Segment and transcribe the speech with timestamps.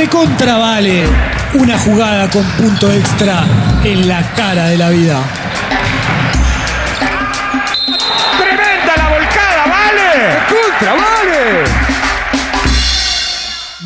[0.00, 1.04] recontra vale
[1.60, 3.44] una jugada con punto extra
[3.84, 5.22] en la cara de la vida.
[8.38, 10.38] ¡Tremenda la volcada, vale!
[10.48, 11.64] ¡Contra, vale!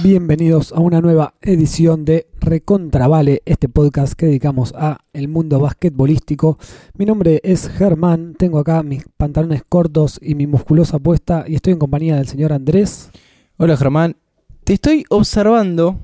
[0.05, 6.59] Bienvenidos a una nueva edición de Recontravale, este podcast que dedicamos a el mundo basquetbolístico.
[6.97, 11.73] Mi nombre es Germán, tengo acá mis pantalones cortos y mi musculosa puesta y estoy
[11.73, 13.11] en compañía del señor Andrés.
[13.57, 14.17] Hola Germán,
[14.65, 15.99] te estoy observando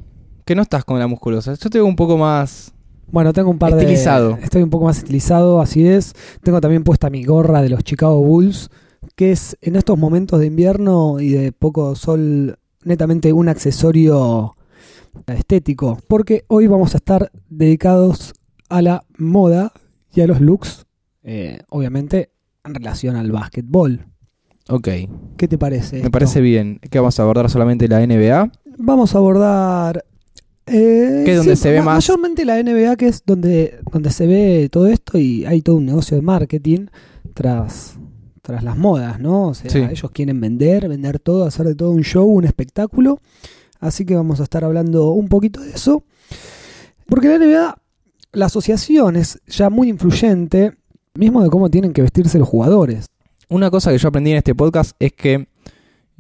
[0.45, 1.55] que no estás con la musculosa.
[1.55, 2.73] Yo te veo un poco más.
[3.11, 4.37] Bueno, tengo un par Estilizado.
[4.37, 4.45] de...
[4.45, 6.13] Estoy un poco más estilizado, así es.
[6.43, 8.71] Tengo también puesta mi gorra de los Chicago Bulls,
[9.17, 14.55] que es en estos momentos de invierno y de poco sol netamente un accesorio
[15.27, 18.33] estético, porque hoy vamos a estar dedicados
[18.69, 19.73] a la moda
[20.15, 20.87] y a los looks,
[21.23, 22.31] eh, obviamente
[22.65, 24.07] en relación al básquetbol.
[24.71, 24.89] Ok,
[25.37, 25.97] ¿Qué te parece?
[25.97, 26.11] me esto?
[26.11, 26.79] parece bien.
[26.91, 28.53] ¿Qué vamos a abordar solamente la NBA?
[28.79, 30.05] Vamos a abordar...
[30.67, 31.97] eh, ¿Qué es donde se ve más?
[31.97, 35.87] Mayormente la NBA, que es donde, donde se ve todo esto y hay todo un
[35.87, 36.87] negocio de marketing
[37.35, 37.99] tras,
[38.43, 39.49] tras las modas, ¿no?
[39.49, 39.79] O sea, Sí.
[39.79, 43.21] ellos quieren vender, vender todo, hacer de todo un show, un espectáculo.
[43.81, 46.05] Así que vamos a estar hablando un poquito de eso.
[47.07, 47.77] Porque la NBA,
[48.33, 50.75] la asociación es ya muy influyente,
[51.15, 53.07] mismo de cómo tienen que vestirse los jugadores.
[53.51, 55.47] Una cosa que yo aprendí en este podcast es que,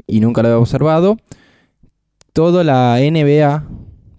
[0.06, 1.16] y nunca lo había observado,
[2.32, 3.64] toda la NBA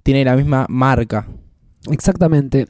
[0.04, 1.28] tiene la misma marca.
[1.90, 2.68] Exactamente.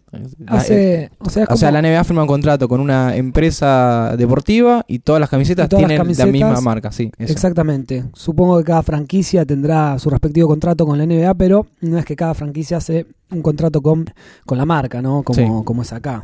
[0.47, 4.85] Hace, o sea, es o sea, la NBA firma un contrato con una empresa deportiva
[4.87, 7.11] y todas las camisetas las tienen camisetas- la misma marca, sí.
[7.17, 7.33] eso.
[7.33, 8.05] Exactamente.
[8.13, 12.15] Supongo que cada franquicia tendrá su respectivo contrato con la NBA, pero no es que
[12.15, 14.05] cada franquicia hace un contrato con,
[14.45, 15.23] con la marca, ¿no?
[15.23, 15.65] Como, Sí.
[15.65, 16.23] como es acá.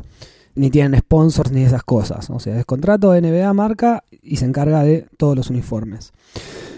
[0.57, 2.29] Ni tienen sponsors ni esas cosas.
[2.29, 6.11] O sea, es contrato NBA, marca y se encarga de todos los uniformes.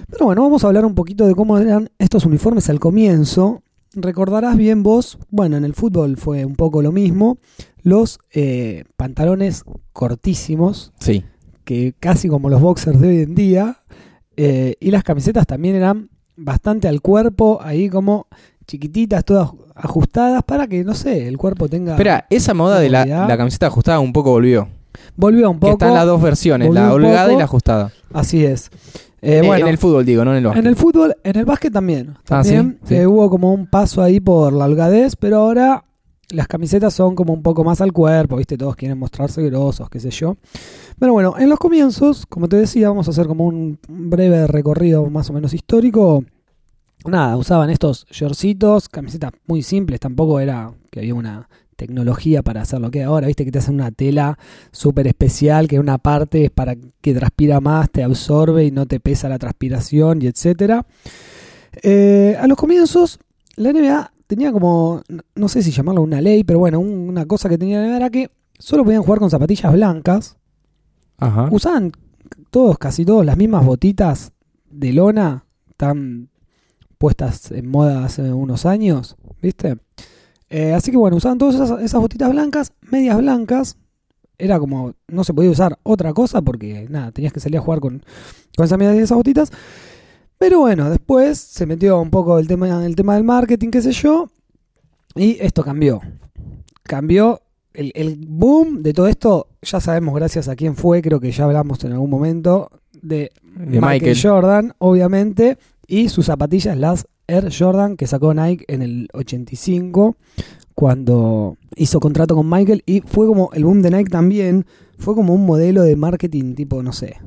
[0.09, 3.61] Pero bueno, vamos a hablar un poquito de cómo eran estos uniformes al comienzo.
[3.93, 7.37] Recordarás bien vos, bueno, en el fútbol fue un poco lo mismo,
[7.81, 9.63] los eh, pantalones
[9.93, 11.23] cortísimos, Sí.
[11.63, 13.77] que casi como los boxers de hoy en día.
[14.41, 18.27] eh, y las camisetas también eran bastante al cuerpo, ahí como
[18.69, 21.93] chiquititas, todas ajustadas para que, no sé, el cuerpo tenga...
[21.93, 24.67] Espera, esa moda de la, camiseta ajustada un poco volvió.
[25.15, 25.73] Volvió un Que poco.
[25.73, 27.91] están las dos versiones, la holgada y la ajustada.
[28.13, 28.69] Así es.
[29.21, 30.63] Eh, Eh, bueno, en el fútbol digo, no en el básquet.
[30.63, 32.15] en el fútbol, en el básquet también.
[32.29, 32.51] Ah, ¿sí?
[32.53, 32.95] También Sí.
[32.95, 35.83] eh, hubo como un paso ahí por la holgadez, pero ahora
[36.29, 38.55] las camisetas son como un poco más al cuerpo, ¿viste?
[38.57, 40.37] Todos quieren mostrarse grosos, qué sé yo.
[40.99, 45.09] Pero bueno, en los comienzos, como te decía, vamos a hacer como un breve recorrido
[45.09, 46.23] más o menos histórico.
[47.05, 52.81] Nada, usaban estos shortcitos, camisetas muy simples, tampoco era que había una tecnología para hacer
[52.81, 54.37] lo que ahora, viste que te hacen una tela
[54.71, 58.99] súper especial, que una parte es para que transpira más, te absorbe y no te
[58.99, 60.85] pesa la transpiración y etcétera.
[61.81, 63.19] Eh, a los comienzos,
[63.55, 67.25] la NBA tenía como, no- no sé si llamarlo una ley, pero bueno, un- una
[67.25, 70.35] cosa que tenía la NBA era que solo podían jugar con zapatillas blancas,
[71.17, 71.47] Ajá.
[71.49, 71.93] usaban
[72.51, 74.33] todos, casi todos, las mismas botitas
[74.69, 75.45] de lona,
[75.77, 76.27] tan
[76.99, 79.77] puestas en moda hace unos años, ¿viste?
[80.49, 83.77] Eh, así que bueno, usaban todas esas, esas botitas blancas, medias blancas.
[84.37, 87.79] Era como, no se podía usar otra cosa porque, nada, tenías que salir a jugar
[87.79, 88.03] con,
[88.55, 89.51] con esas medias y esas botitas.
[90.37, 93.91] Pero bueno, después se metió un poco el tema, el tema del marketing, qué sé
[93.91, 94.29] yo,
[95.15, 95.99] y esto cambió.
[96.83, 97.41] Cambió
[97.73, 101.43] el, el boom de todo esto, ya sabemos gracias a quién fue, creo que ya
[101.43, 102.71] hablamos en algún momento,
[103.01, 104.17] de, De Michael, Michael.
[104.21, 105.57] Jordan, obviamente,
[105.89, 110.15] y sus zapatillas, las Air Jordan, que sacó Nike en el 85,
[110.75, 114.65] cuando hizo contrato con Michael, y fue como el boom de Nike también,
[114.97, 117.17] fue como un modelo de marketing tipo, no sé,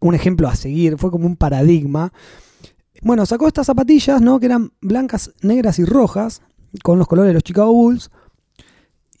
[0.00, 2.12] un ejemplo a seguir, fue como un paradigma.
[3.02, 4.40] Bueno, sacó estas zapatillas, ¿no?
[4.40, 6.42] Que eran blancas, negras y rojas,
[6.82, 8.10] con los colores de los Chicago Bulls.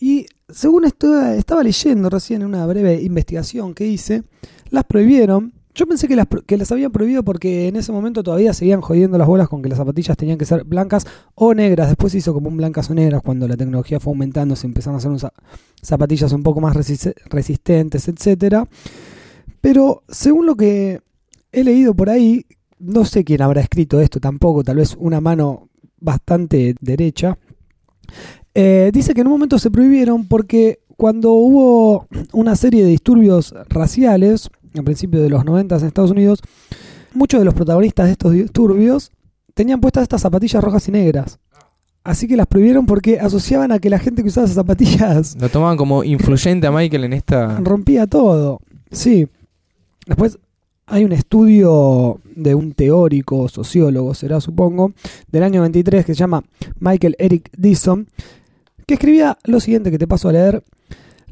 [0.00, 4.24] Y según estaba leyendo recién en una breve investigación que hice,
[4.70, 5.54] las prohibieron.
[5.78, 9.16] Yo pensé que las, que las habían prohibido porque en ese momento todavía seguían jodiendo
[9.16, 11.06] las bolas con que las zapatillas tenían que ser blancas
[11.36, 11.86] o negras.
[11.86, 14.96] Después se hizo como un blancas o negras cuando la tecnología fue aumentando, se empezaron
[14.96, 15.28] a hacer unas
[15.80, 18.66] zapatillas un poco más resiste- resistentes, etcétera.
[19.60, 21.00] Pero según lo que
[21.52, 22.44] he leído por ahí,
[22.80, 25.68] no sé quién habrá escrito esto tampoco, tal vez una mano
[26.00, 27.38] bastante derecha.
[28.52, 33.54] Eh, dice que en un momento se prohibieron porque cuando hubo una serie de disturbios
[33.68, 36.40] raciales, a principios de los 90 en Estados Unidos,
[37.14, 39.12] muchos de los protagonistas de estos disturbios
[39.54, 41.38] tenían puestas estas zapatillas rojas y negras.
[42.04, 45.48] Así que las prohibieron porque asociaban a que la gente que usaba esas zapatillas Lo
[45.48, 47.58] tomaban como influyente a Michael en esta.
[47.60, 48.60] rompía todo.
[48.90, 49.28] Sí.
[50.06, 50.38] Después,
[50.86, 54.92] hay un estudio de un teórico, sociólogo será supongo,
[55.30, 56.44] del año 23 que se llama
[56.80, 58.08] Michael Eric Disson,
[58.86, 60.62] que escribía lo siguiente que te paso a leer.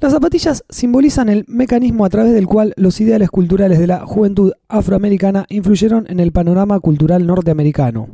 [0.00, 4.52] Las zapatillas simbolizan el mecanismo a través del cual los ideales culturales de la juventud
[4.68, 8.08] afroamericana influyeron en el panorama cultural norteamericano.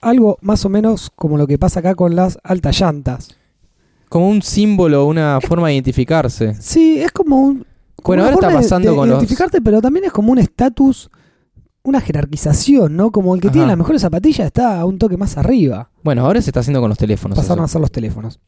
[0.00, 3.36] Algo más o menos como lo que pasa acá con las altas llantas.
[4.10, 6.54] Como un símbolo, una forma de identificarse.
[6.60, 7.54] Sí, es como un...
[7.96, 10.32] como Bueno, ahora está forma de- pasando de con los- identificarte, pero también es como
[10.32, 11.08] un estatus,
[11.82, 13.10] una jerarquización, ¿no?
[13.10, 15.88] Como el que tiene las mejores zapatillas está a un toque más arriba.
[16.04, 17.38] Bueno, ahora se está haciendo con los teléfonos.
[17.38, 18.38] pasaron a ser los teléfonos.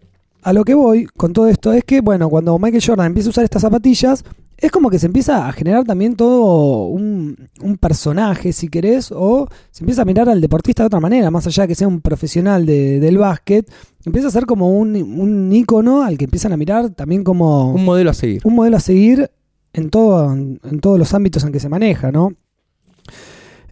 [0.45, 3.31] A lo que voy con todo esto es que, bueno, cuando Michael Jordan empieza a
[3.31, 4.23] usar estas zapatillas,
[4.59, 9.49] es como que se empieza a generar también todo un, un personaje, si querés, o
[9.71, 12.01] se empieza a mirar al deportista de otra manera, más allá de que sea un
[12.03, 13.69] profesional de- del básquet,
[14.05, 17.85] empieza a ser como un, un ícono al que empiezan a mirar también como Un
[17.85, 18.43] modelo a seguir.
[18.45, 19.31] un modelo a seguir
[19.73, 22.35] en, todo, en, en todos los ámbitos en que se maneja, ¿no?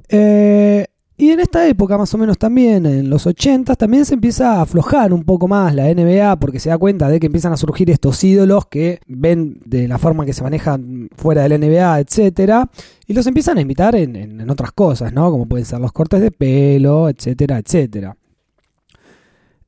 [0.09, 0.87] Eh,
[1.23, 4.63] y en esta época, más o menos también, en los 80, también se empieza a
[4.63, 7.91] aflojar un poco más la NBA porque se da cuenta de que empiezan a surgir
[7.91, 12.69] estos ídolos que ven de la forma que se manejan fuera de la NBA, etcétera,
[13.07, 15.31] y los empiezan a imitar en, en- en otras cosas, ¿no?
[15.31, 18.17] Como pueden ser los cortes de pelo, etcétera, etcétera.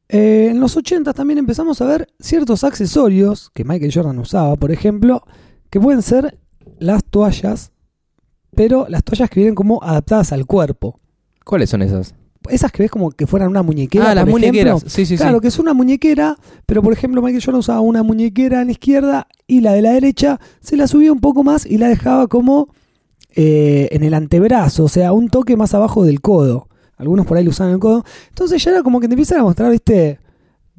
[0.09, 4.71] Eh, en los 80 también empezamos a ver ciertos accesorios que Michael Jordan usaba, por
[4.71, 5.23] ejemplo,
[5.71, 6.39] que pueden ser
[6.79, 7.73] las toallas,
[8.55, 11.01] pero las toallas que vienen como adaptadas al cuerpo.
[11.45, 12.15] ¿Cuáles son esas?
[12.49, 14.11] Esas que ves como que fueran una muñequera.
[14.11, 14.77] ah, las por muñequeras.
[14.77, 14.91] ejemplo.
[14.91, 15.43] Sí, sí, claro, sí.
[15.43, 16.37] que es una muñequera,
[16.67, 19.93] pero por ejemplo Michael Jordan usaba una muñequera en la izquierda y la de la
[19.93, 22.69] derecha se la subía un poco más y la dejaba como
[23.35, 26.69] eh, en el antebrazo, o sea, un toque más abajo del codo.
[26.97, 28.05] Algunos por ahí lo usaban en el codo.
[28.29, 30.21] Entonces ya era como que te empiezan a mostrar, viste,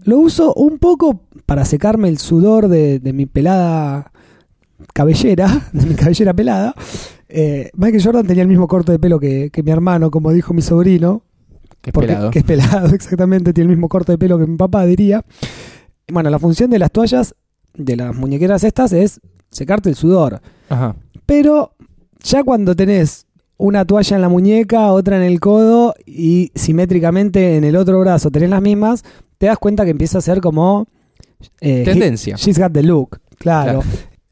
[0.04, 4.12] lo uso un poco para secarme el sudor de, de mi pelada
[4.94, 6.76] cabellera, de mi cabellera pelada.
[7.38, 10.54] Eh, Michael Jordan tenía el mismo corte de pelo que, que mi hermano, como dijo
[10.54, 11.24] mi sobrino.
[11.82, 12.32] Qué Porque- pelado.
[12.32, 15.24] Que es pelado, exactamente, tiene el mismo corte de pelo que mi papá diría.
[16.12, 17.36] Bueno, la función de las toallas,
[17.74, 20.40] de las muñequeras estas, es secarte el sudor.
[20.70, 20.96] Ajá.
[21.26, 21.74] Pero
[22.24, 23.26] ya cuando tenés
[23.58, 28.32] una toalla en la muñeca, otra en el codo y simétricamente en el otro brazo
[28.32, 29.04] tenés las mismas,
[29.38, 30.88] te das cuenta que empieza a ser como...
[31.62, 32.36] eh, Tendencia.
[32.36, 33.82] he- She's got the look, claro.
[33.82, 33.84] Claro.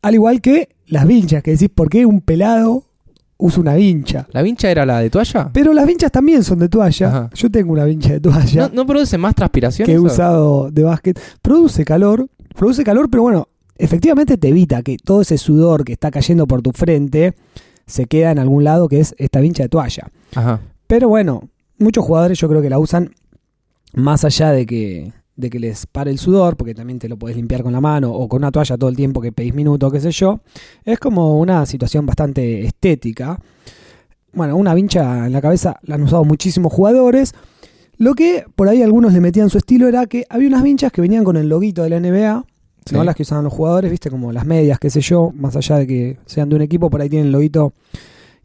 [0.01, 2.83] Al igual que las vinchas, que decís, ¿por qué un pelado
[3.45, 4.25] usa una vincha?
[4.31, 5.49] ¿La vincha era la de toalla?
[5.51, 7.07] Pero las vinchas también son de toalla.
[7.07, 7.29] Ajá.
[7.33, 9.85] Yo tengo una vincha de toalla ¿No, ¿No produce más transpiración?
[9.85, 11.19] que he usado de básquet.
[11.41, 16.09] Produce calor, produce calor, pero bueno, efectivamente te evita que todo ese sudor que está
[16.09, 17.33] cayendo por tu frente
[17.85, 20.09] se queda en algún lado, que es esta vincha de toalla.
[20.35, 20.61] Ajá.
[20.87, 23.13] Pero bueno, muchos jugadores yo creo que la usan
[23.93, 27.35] más allá de que, de que les pare el sudor, porque también te lo podés
[27.35, 29.99] limpiar con la mano o con una toalla todo el tiempo que pedís minuto, qué
[29.99, 30.41] sé yo.
[30.85, 33.39] Es como una situación bastante estética.
[34.33, 37.33] Bueno, una vincha en la cabeza la han usado muchísimos jugadores.
[37.97, 41.01] Lo que por ahí algunos le metían su estilo era que había unas vinchas que
[41.01, 42.45] venían con el loguito de la NBA,
[42.85, 42.95] Sí.
[42.95, 45.77] no las que usaban los jugadores, viste, como las medias, qué sé yo, más allá
[45.77, 47.71] de que sean de un equipo, por ahí tienen el loguito.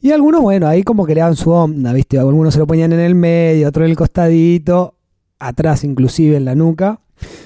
[0.01, 2.93] Y algunos, bueno, ahí como que le daban su onda, viste, algunos se lo ponían
[2.93, 4.95] en el medio, otro en el costadito,
[5.39, 7.01] atrás inclusive en la nuca,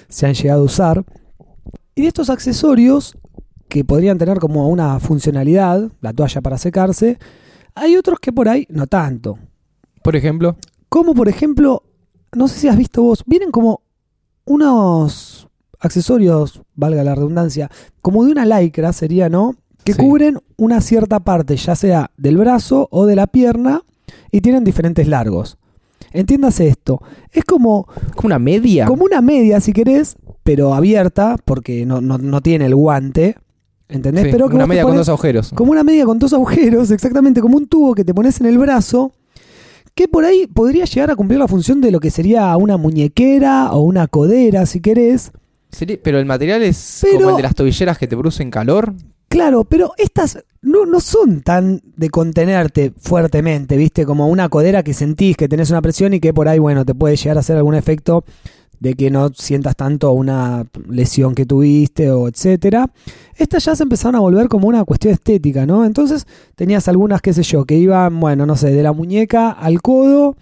[0.08, 1.04] se han llegado a usar.
[1.94, 3.16] Y de estos accesorios,
[3.68, 7.18] que podrían tener como una funcionalidad, la toalla para secarse,
[7.74, 9.38] hay otros que por ahí no tanto.
[10.02, 10.56] Por ejemplo.
[10.88, 11.82] Como por ejemplo,
[12.34, 13.80] no sé si has visto vos, vienen como
[14.44, 15.48] unos
[15.80, 17.70] accesorios, valga la redundancia,
[18.00, 19.54] como de una lycra sería, ¿no?
[19.84, 19.98] Que Sí.
[20.00, 23.82] cubren una cierta parte, ya sea del brazo o de la pierna,
[24.30, 25.58] y tienen diferentes largos.
[26.12, 27.00] Entiéndase esto,
[27.30, 28.86] es como, ¿Como una media?
[28.86, 33.36] como una media si querés, pero abierta, porque no, no, no tiene el guante,
[33.88, 34.24] ¿entendés?
[34.24, 35.52] Sí, pero que una media con dos agujeros.
[35.54, 38.58] como una media con dos agujeros, exactamente como un tubo que te pones en el
[38.58, 39.12] brazo,
[39.94, 43.72] que por ahí podría llegar a cumplir la función de lo que sería una muñequera
[43.72, 45.32] o una codera, si querés.
[46.02, 48.92] Pero el material es Pero- como el de las tobilleras que te producen calor.
[49.32, 54.04] Claro, pero estas no, no son tan de contenerte fuertemente, ¿viste?
[54.04, 56.94] Como una codera que sentís que tenés una presión y que por ahí, bueno, te
[56.94, 58.24] puede llegar a hacer algún efecto
[58.78, 62.90] de que no sientas tanto una lesión que tuviste o etcétera.
[63.34, 65.86] Estas ya se empezaron a volver como una cuestión estética, ¿no?
[65.86, 69.80] Entonces tenías algunas, qué sé yo, que iban, bueno, no sé, de la muñeca al
[69.80, 70.36] codo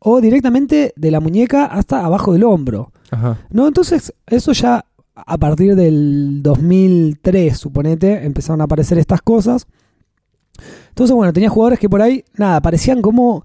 [0.00, 2.90] o directamente de la muñeca hasta abajo del hombro.
[3.12, 3.38] Ajá.
[3.50, 3.68] ¿No?
[3.68, 4.84] Entonces, eso ya
[5.14, 9.66] a partir del 2003, suponete, empezaron a aparecer estas cosas.
[10.88, 13.44] Entonces, bueno, tenía jugadores que por ahí, nada, parecían como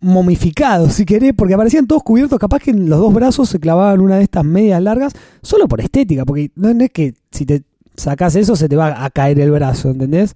[0.00, 4.00] momificados, si querés, porque aparecían todos cubiertos, capaz que en los dos brazos se clavaban
[4.00, 7.62] una de estas medias largas, solo por estética, porque no es que si te
[7.96, 10.34] sacás eso se te va a caer el brazo, ¿entendés?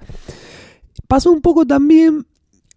[1.09, 2.27] Pasó un poco también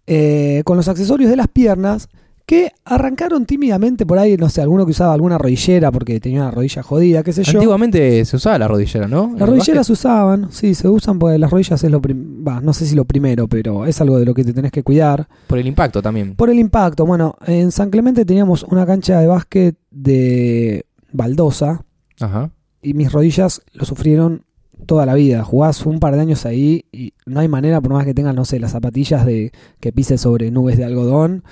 [0.06, 2.08] eh, con los accesorios de las piernas
[2.50, 6.50] que arrancaron tímidamente por ahí, no sé, alguno que usaba alguna rodillera porque tenía una
[6.50, 7.60] rodilla jodida, qué sé yo.
[7.60, 9.32] Antiguamente se usaba la rodillera, ¿no?
[9.38, 12.72] Las rodilleras se usaban, sí, se usan porque las rodillas es lo prim- va, no
[12.72, 15.28] sé si lo primero, pero es algo de lo que te tenés que cuidar.
[15.46, 16.34] Por el impacto también.
[16.34, 21.84] Por el impacto, bueno, en San Clemente teníamos una cancha de básquet de baldosa
[22.18, 22.50] Ajá.
[22.82, 24.42] y mis rodillas lo sufrieron
[24.86, 25.44] toda la vida.
[25.44, 28.44] Jugás un par de años ahí y no hay manera, por más que tengas, no
[28.44, 31.44] sé, las zapatillas de que pises sobre nubes de algodón,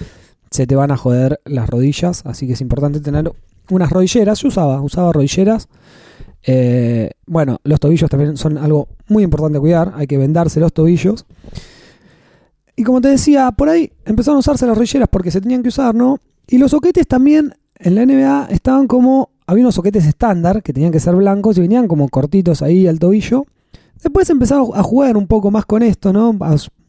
[0.50, 3.30] se te van a joder las rodillas, así que es importante tener
[3.70, 4.40] unas rodilleras.
[4.40, 5.68] Yo usaba, usaba rodilleras.
[6.42, 10.72] Eh, bueno, los tobillos también son algo muy importante a cuidar, hay que vendarse los
[10.72, 11.26] tobillos.
[12.76, 15.68] Y como te decía, por ahí empezaron a usarse las rodilleras porque se tenían que
[15.68, 16.20] usar, ¿no?
[16.46, 19.30] Y los soquetes también en la NBA estaban como.
[19.46, 22.98] Había unos soquetes estándar que tenían que ser blancos y venían como cortitos ahí al
[22.98, 23.46] tobillo.
[24.02, 26.36] Después empezaron a jugar un poco más con esto, ¿no?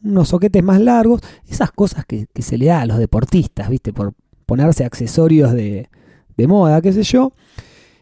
[0.04, 1.20] Unos soquetes más largos.
[1.48, 3.92] Esas cosas que, que se le da a los deportistas, ¿viste?
[3.92, 4.12] Por
[4.46, 5.88] ponerse accesorios de,
[6.36, 7.32] de moda, qué sé yo.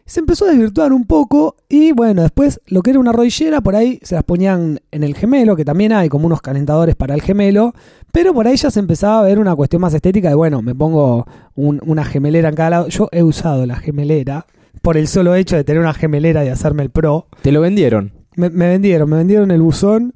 [0.05, 3.75] Se empezó a desvirtuar un poco y bueno, después lo que era una rodillera, por
[3.75, 7.21] ahí se las ponían en el gemelo, que también hay como unos calentadores para el
[7.21, 7.75] gemelo,
[8.11, 10.73] pero por ahí ya se empezaba a ver una cuestión más estética de, bueno, me
[10.73, 12.87] pongo un- una gemelera en cada lado.
[12.87, 14.47] Yo he usado la gemelera
[14.81, 17.27] por el solo hecho de tener una gemelera y hacerme el pro.
[17.43, 18.13] Te lo vendieron.
[18.35, 20.13] Me, me vendieron, me vendieron el buzón.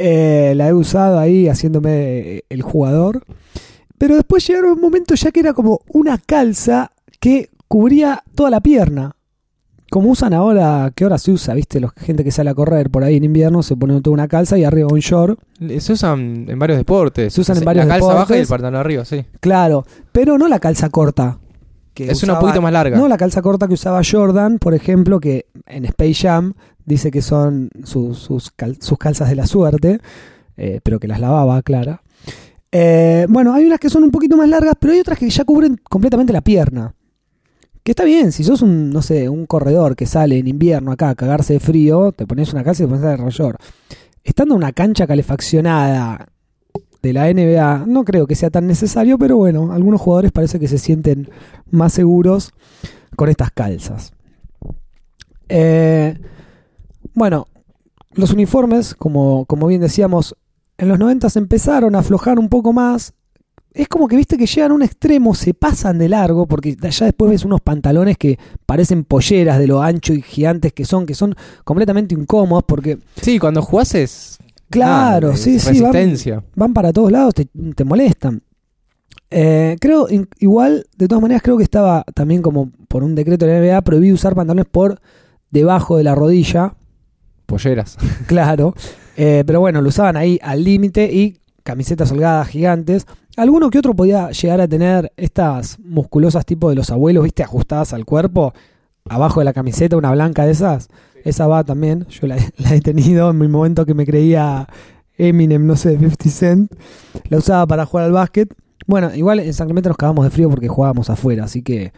[0.00, 3.22] Eh, la he usado ahí haciéndome el jugador.
[3.98, 8.60] Pero después llegaron un momento ya que era como una calza que cubría toda la
[8.60, 9.14] pierna.
[9.90, 13.02] Como usan ahora, que ahora se usa, viste, la gente que sale a correr por
[13.02, 15.38] ahí en invierno se pone toda una calza y arriba un short.
[15.80, 17.34] Se usan en varios deportes.
[17.34, 18.48] Se usan en varios La calza baja y el deportes.
[18.48, 19.24] pantalón arriba, sí.
[19.40, 21.38] Claro, pero no la calza corta.
[21.92, 22.96] que Es una poquito más larga.
[22.96, 26.54] No la calza corta que usaba Jordan, por ejemplo, que en Space Jam
[26.90, 30.00] dice que son sus, sus, cal- sus calzas de la suerte,
[30.56, 32.02] eh, pero que las lavaba, Clara.
[32.72, 35.44] Eh, bueno, hay unas que son un poquito más largas, pero hay otras que ya
[35.44, 36.94] cubren completamente la pierna.
[37.82, 41.08] Que está bien, si sos un, no sé, un corredor que sale en invierno acá
[41.08, 43.56] a cagarse de frío, te pones una calza y te pones de rayón.
[44.22, 46.28] Estando en una cancha calefaccionada
[47.02, 50.68] de la NBA, no creo que sea tan necesario, pero bueno, algunos jugadores parece que
[50.68, 51.30] se sienten
[51.70, 52.52] más seguros
[53.16, 54.12] con estas calzas.
[55.48, 56.18] Eh,
[57.14, 57.46] bueno,
[58.12, 60.36] los uniformes, como, como bien decíamos,
[60.78, 63.12] en los 90 empezaron a aflojar un poco más.
[63.72, 67.06] Es como que viste que llegan a un extremo, se pasan de largo, porque allá
[67.06, 68.36] después ves unos pantalones que
[68.66, 73.38] parecen polleras de lo ancho y gigantes que son, que son completamente incómodos, porque Sí,
[73.38, 74.38] cuando jugás es.
[74.70, 75.80] Claro, sí, es sí,
[76.56, 78.42] van- para todos lados, te, te molestan.
[79.30, 83.46] Eh, creo, in- igual, de todas maneras, creo que estaba también como por un decreto
[83.46, 85.00] de la NBA prohibido usar pantalones por
[85.50, 86.74] debajo de la rodilla,
[87.50, 87.98] Polleras.
[88.26, 88.74] claro.
[89.16, 93.06] Eh, pero bueno, lo usaban ahí al límite y camisetas holgadas gigantes.
[93.36, 97.92] Alguno que otro podía llegar a tener estas musculosas tipo de los abuelos, viste, ajustadas
[97.92, 98.54] al cuerpo,
[99.08, 100.88] abajo de la camiseta, una blanca de esas.
[101.24, 104.66] Esa va también, yo la, la he tenido en mi momento que me creía
[105.18, 106.72] Eminem, no sé, 50 Cent.
[107.28, 108.54] La usaba para jugar al básquet.
[108.86, 111.92] Bueno, igual en San Clemente nos cagamos de frío porque jugábamos afuera, así que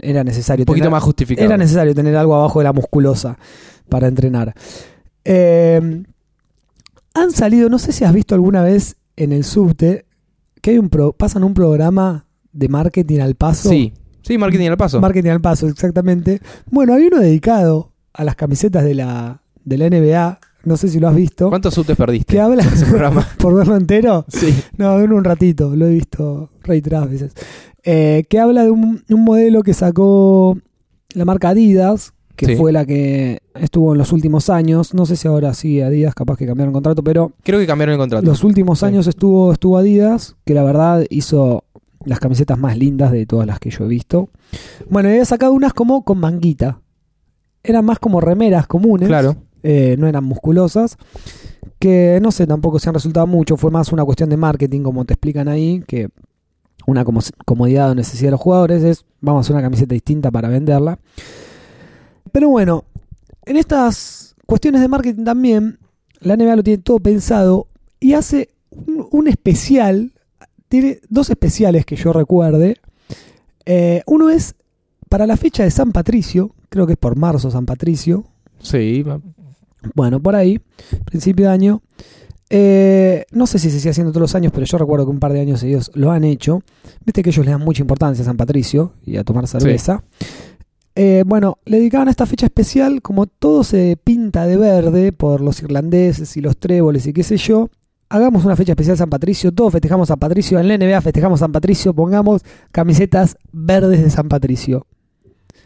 [0.00, 1.46] era necesario Un poquito tener- más justificado.
[1.46, 3.36] era necesario tener algo abajo de la musculosa
[3.88, 4.54] para entrenar.
[5.24, 6.02] Eh,
[7.14, 10.06] han salido, no sé si has visto alguna vez en el subte,
[10.60, 13.68] que hay un pro- pasan un programa de marketing al paso.
[13.68, 15.00] Sí, sí, marketing al paso.
[15.00, 16.40] Marketing al paso, exactamente.
[16.70, 21.00] Bueno, hay uno dedicado a las camisetas de la, de la NBA, no sé si
[21.00, 22.32] lo has visto, ¿Cuántos subtes perdiste?
[22.34, 23.26] que habla ese programa?
[23.38, 24.24] por verlo entero.
[24.28, 24.54] Sí.
[24.76, 27.32] No, en un ratito, lo he visto reiteradas veces.
[27.84, 30.56] Eh, que habla de un, un modelo que sacó
[31.14, 32.56] la marca Adidas, que Sí.
[32.56, 34.94] fue la que estuvo en los últimos años.
[34.94, 37.98] No sé si ahora sigue Adidas, capaz que cambiaron contrato, pero Creo que cambiaron el
[37.98, 38.24] contrato.
[38.24, 38.86] los últimos Sí.
[38.86, 41.64] años estuvo, estuvo Adidas, que la verdad hizo
[42.04, 44.28] las camisetas más lindas de todas las que yo he visto.
[44.90, 46.80] Bueno, había sacado unas como con manguita.
[47.64, 49.36] Eran más como remeras comunes Claro.
[49.62, 50.96] Eh, no eran musculosas,
[51.78, 55.04] que no sé tampoco se han resultado mucho, fue más una cuestión de marketing, como
[55.04, 56.08] te explican ahí, que
[56.86, 60.30] una como- comodidad o necesidad de los jugadores es, vamos a hacer una camiseta distinta
[60.30, 60.98] para venderla.
[62.32, 62.84] Pero bueno,
[63.44, 65.78] en estas cuestiones de marketing también,
[66.20, 67.66] la NBA lo tiene todo pensado
[68.00, 70.12] y hace un, un especial,
[70.68, 72.76] tiene dos especiales que yo recuerde.
[73.66, 74.54] Eh, uno es
[75.08, 78.24] para la fecha de San Patricio, creo que es por marzo San Patricio,
[78.60, 79.04] Sí.
[79.94, 80.60] Bueno, por ahí,
[81.04, 81.82] principio de año.
[82.54, 85.20] Eh, no sé si se sigue haciendo todos los años, pero yo recuerdo que un
[85.20, 86.62] par de años ellos lo han hecho.
[87.04, 90.04] Viste que ellos le dan mucha importancia a San Patricio y a tomar cerveza.
[90.94, 95.40] Eh, bueno, le dedicaban a esta fecha especial, como todo se pinta de verde por
[95.40, 97.70] los irlandeses y los tréboles y qué sé yo,
[98.10, 101.50] hagamos una fecha especial San Patricio, todos festejamos San Patricio, en la NBA festejamos San
[101.50, 104.86] Patricio, pongamos camisetas verdes de San Patricio.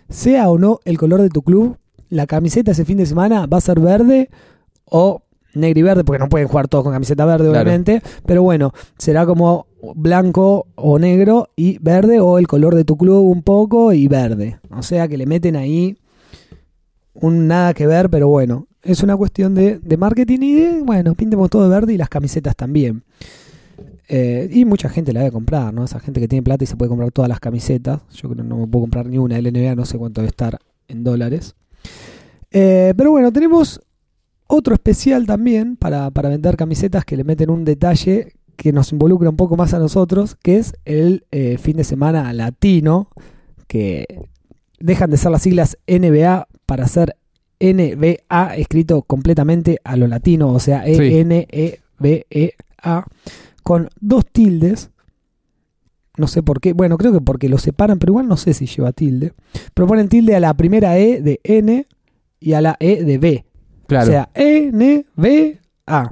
[0.08, 1.76] Sea o no el color de tu club,
[2.08, 4.30] la camiseta ese fin de semana va a ser verde
[4.84, 5.22] o
[5.54, 7.62] negro y verde, porque no pueden jugar todos con camiseta verde, Claro.
[7.62, 8.02] obviamente.
[8.26, 13.25] Pero bueno, será como blanco o negro y verde, o el color de tu club
[13.26, 14.58] un poco y verde.
[14.70, 15.96] O sea que le meten ahí
[17.14, 21.14] un nada que ver, pero bueno, es una cuestión de, de marketing y de, bueno,
[21.14, 23.02] pintemos todo de verde y las camisetas también.
[24.08, 25.84] Eh, y mucha gente la debe comprar, ¿no?
[25.84, 28.02] Esa gente que tiene plata y se puede comprar todas las camisetas.
[28.12, 30.28] Yo creo que no me puedo comprar ni una del NBA, no sé cuánto debe
[30.28, 30.58] estar
[30.88, 31.56] en dólares.
[32.58, 33.82] Eh, pero bueno, tenemos
[34.46, 39.28] otro especial también para, para vender camisetas que le meten un detalle que nos involucra
[39.28, 43.10] un poco más a nosotros, que es el eh, fin de semana latino,
[43.66, 44.06] que
[44.80, 47.16] dejan de ser las siglas NBA para ser
[47.60, 50.92] NBA escrito completamente a lo latino, o sea, Sí.
[50.92, 53.04] E-N-E-B-E-A,
[53.62, 54.88] con dos tildes.
[56.16, 58.64] No sé por qué, bueno, creo que porque lo separan, pero igual no sé si
[58.64, 59.34] lleva tilde.
[59.75, 61.86] Pero ponen tilde a la primera E de N
[62.40, 63.45] y a la E de B.
[63.87, 64.07] Claro.
[64.07, 66.11] O sea, N, B, A.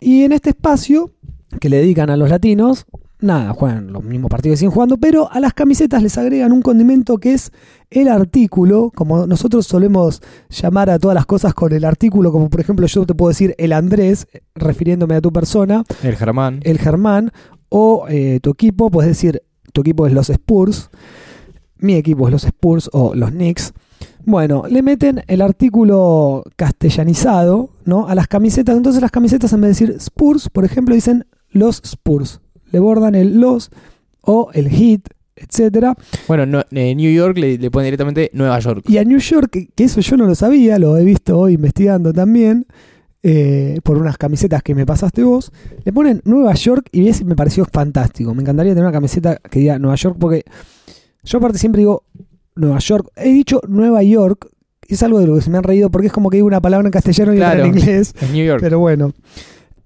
[0.00, 1.12] Y en este espacio
[1.60, 2.86] que le dedican a los latinos,
[3.20, 6.62] nada, juegan los mismos partidos que siguen jugando, pero a las camisetas les agregan un
[6.62, 7.50] condimento que es
[7.90, 12.60] el artículo, como nosotros solemos llamar a todas las cosas con el artículo, como por
[12.60, 16.60] ejemplo yo te puedo decir el Andrés, refiriéndome a tu persona, el Germán.
[16.64, 17.32] el Germán,
[17.68, 19.42] o eh, tu equipo, puedes decir
[19.72, 20.90] tu equipo es los Spurs,
[21.78, 23.72] mi equipo es los Spurs o los Knicks.
[24.24, 28.08] Bueno, le meten el artículo castellanizado, ¿no?
[28.08, 28.76] A las camisetas.
[28.76, 32.40] Entonces las camisetas en vez de decir Spurs, por ejemplo, dicen los Spurs.
[32.70, 33.70] Le bordan el los
[34.22, 35.94] o el hit, etcétera.
[36.28, 38.84] Bueno, no- eh, New York le, le pone directamente Nueva York.
[38.88, 41.54] Y a New York, que- que eso yo no lo sabía, lo he visto hoy
[41.54, 42.66] investigando también,
[43.22, 45.52] eh, por unas camisetas que me pasaste vos,
[45.84, 48.34] le ponen Nueva York y ese me pareció fantástico.
[48.34, 50.44] Me encantaría tener una camiseta que diga Nueva York porque
[51.26, 52.04] yo aparte siempre digo
[52.54, 53.08] Nueva York.
[53.16, 54.48] He dicho Nueva York,
[54.88, 56.60] es algo de lo que se me han reído porque es como que digo una
[56.62, 57.60] palabra en castellano y Claro.
[57.64, 58.14] otra en inglés.
[58.20, 58.60] Es New York.
[58.62, 59.12] Pero bueno.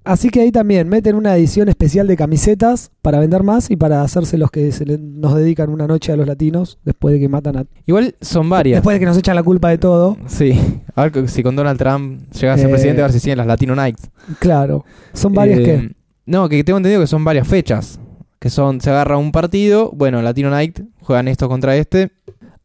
[0.03, 4.03] Así que ahí también meten una edición especial de camisetas para vender más y para
[4.03, 7.29] hacerse los que se le- nos dedican una noche a los latinos después de que
[7.29, 8.79] matan a Igual son varias.
[8.79, 10.16] Después de que nos echan la culpa de todo.
[10.26, 10.59] Sí.
[10.94, 13.38] A ver si con Donald Trump llega a ser Eh, presidente, a ver si siguen
[13.38, 14.11] las Latino Nights.
[14.38, 14.85] Claro.
[15.12, 15.92] Son varias Eh, que.
[16.24, 18.00] No, que tengo entendido que son varias fechas.
[18.40, 22.11] Que son, se agarra un partido, bueno, Latino Night, juegan esto contra este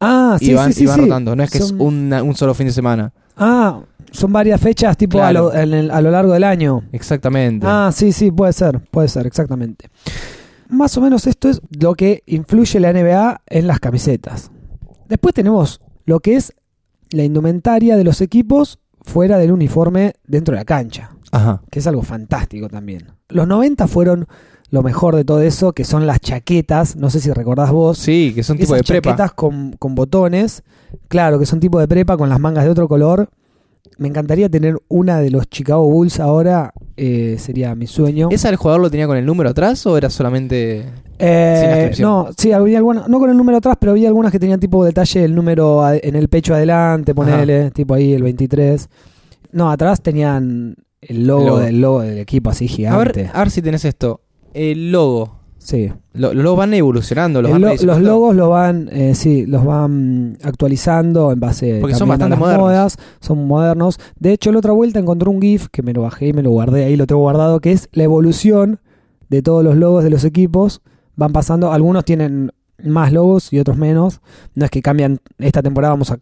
[0.00, 0.84] Ah, sí, y van, sí, sí.
[0.84, 1.02] y van sí.
[1.02, 1.36] rotando.
[1.36, 3.12] No es que Son- es una- un solo fin de semana.
[3.36, 5.52] Ah, son varias fechas tipo a, Claro.
[5.52, 6.82] lo, en el- a lo largo del año.
[6.92, 7.66] Exactamente.
[7.68, 9.88] Ah, sí, sí, puede ser, puede ser, exactamente.
[10.68, 14.50] Más o menos esto es lo que influye la NBA en las camisetas.
[15.08, 16.52] Después tenemos lo que es
[17.10, 21.10] la indumentaria de los equipos fuera del uniforme dentro de la cancha.
[21.32, 21.60] Ajá.
[21.70, 23.08] que es algo fantástico también.
[23.28, 24.26] Los 90 fueron
[24.70, 27.98] lo mejor de todo eso, que son las chaquetas, no sé si recordás vos.
[27.98, 29.10] Sí, que son tipo de prepa.
[29.10, 30.62] chaquetas con, con botones,
[31.08, 33.28] claro, que son tipo de prepa con las mangas de otro color.
[33.98, 38.28] Me encantaría tener una de los Chicago Bulls ahora, eh, sería mi sueño.
[38.30, 40.84] ¿Esa el jugador lo tenía con el número atrás o era solamente.?
[41.18, 44.38] Eh, sin no, sí, había algunas, no con el número atrás, pero había algunas que
[44.38, 48.88] tenían tipo detalle el número a- en el pecho adelante, ponele, tipo ahí el 23.
[49.52, 51.58] No, atrás tenían el logo, El logo.
[51.60, 53.22] del logo del equipo así A gigante.
[53.22, 54.20] ver, a ver si tenés esto.
[54.56, 55.36] El logo.
[55.58, 55.92] sí.
[56.14, 57.42] Lo- Los logos van evolucionando.
[57.42, 61.94] Los, van lo- los logos lo van, eh, sí, los van actualizando en base Porque
[61.94, 62.64] son también a bastante las modernos.
[62.66, 63.98] modas, son modernos.
[64.18, 66.50] De hecho, la otra vuelta encontré un GIF que me lo bajé y me lo
[66.52, 68.80] guardé, ahí lo tengo guardado, que es la evolución
[69.28, 70.80] de todos los logos de los equipos.
[71.16, 74.20] Van pasando, algunos tienen más logos y otros menos.
[74.54, 76.20] No es que cambian, esta temporada vamos a No,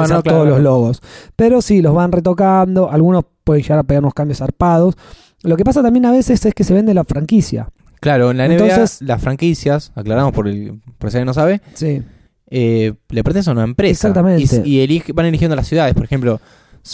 [0.00, 1.02] actualizar no, claro, todos los logos.
[1.36, 4.96] Pero sí, los van retocando, algunos pueden llegar a pegar unos cambios zarpados.
[5.42, 7.68] Lo que pasa también a veces es que se vende la franquicia.
[8.00, 11.60] Claro, en la NBA, Entonces- las franquicias, aclaramos por el por si alguien no sabe,
[11.74, 12.02] Sí.
[12.50, 14.08] eh, le pertenecen a una empresa.
[14.08, 14.62] Exactamente.
[14.64, 16.40] Y, y elige- van eligiendo las ciudades, por ejemplo.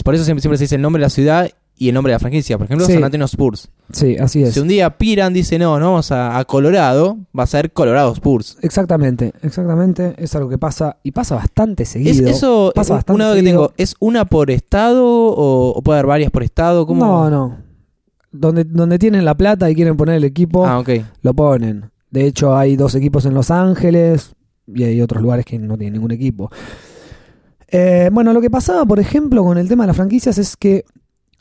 [0.03, 2.15] Por eso siempre, siempre se dice el nombre de la ciudad y el nombre de
[2.15, 2.57] la franquicia.
[2.57, 2.93] Por ejemplo, Sí.
[2.93, 3.69] San Antonio Spurs.
[3.91, 4.53] Sí, así es.
[4.55, 8.11] Si un día Piran dice, no, no vamos a, a Colorado, va a ser Colorado
[8.13, 8.57] Spurs.
[8.61, 10.15] Exactamente, exactamente.
[10.17, 12.27] Es algo que pasa y pasa bastante Es, seguido.
[12.29, 13.61] eso, Pasa un- bastante una duda que seguido.
[13.67, 16.85] tengo, ¿es una por estado o, o puede haber varias por estado?
[16.87, 17.05] ¿Cómo?
[17.05, 17.57] No, no.
[18.37, 20.83] Donde, donde tienen la plata y quieren poner el equipo, Ah,
[21.21, 21.91] lo ponen.
[22.09, 24.35] De hecho, hay dos equipos en Los Ángeles
[24.67, 26.49] y hay otros lugares que no tienen ningún equipo.
[27.67, 30.85] Eh, bueno, lo que pasaba, por ejemplo, con el tema de las franquicias es que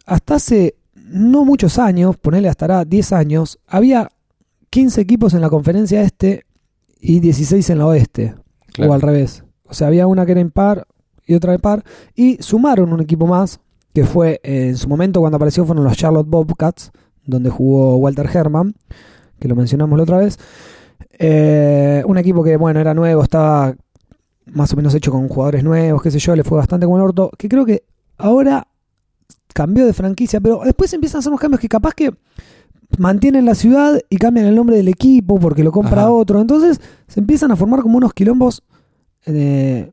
[0.07, 4.09] hasta hace no muchos años, ponele hasta ahora 10 años, había
[4.71, 6.45] 15 equipos en la conferencia este
[7.01, 8.35] y 16 en la oeste.
[8.73, 8.91] Claro.
[8.91, 9.45] O al revés.
[9.65, 10.87] O sea, había una que era impar
[11.27, 11.85] y otra de par.
[12.15, 13.61] Y sumaron un equipo más,
[13.95, 16.91] que fue en su momento cuando apareció fueron los Charlotte Bobcats,
[17.25, 18.75] donde jugó Walter Herman,
[19.39, 20.39] que lo mencionamos la otra vez.
[21.19, 23.75] Eh, un equipo que, bueno, era nuevo, estaba
[24.47, 27.05] más o menos hecho con jugadores nuevos, qué sé yo, le fue bastante como el
[27.05, 27.85] orto, que creo que
[28.19, 28.67] ahora
[29.55, 32.13] cambió de franquicia, pero después empiezan a hacer unos cambios que capaz que
[32.99, 36.11] mantienen la ciudad y cambian el nombre del equipo porque lo compra Ajá.
[36.11, 36.41] otro.
[36.41, 38.63] Entonces se empiezan a formar como unos quilombos
[39.27, 39.93] eh,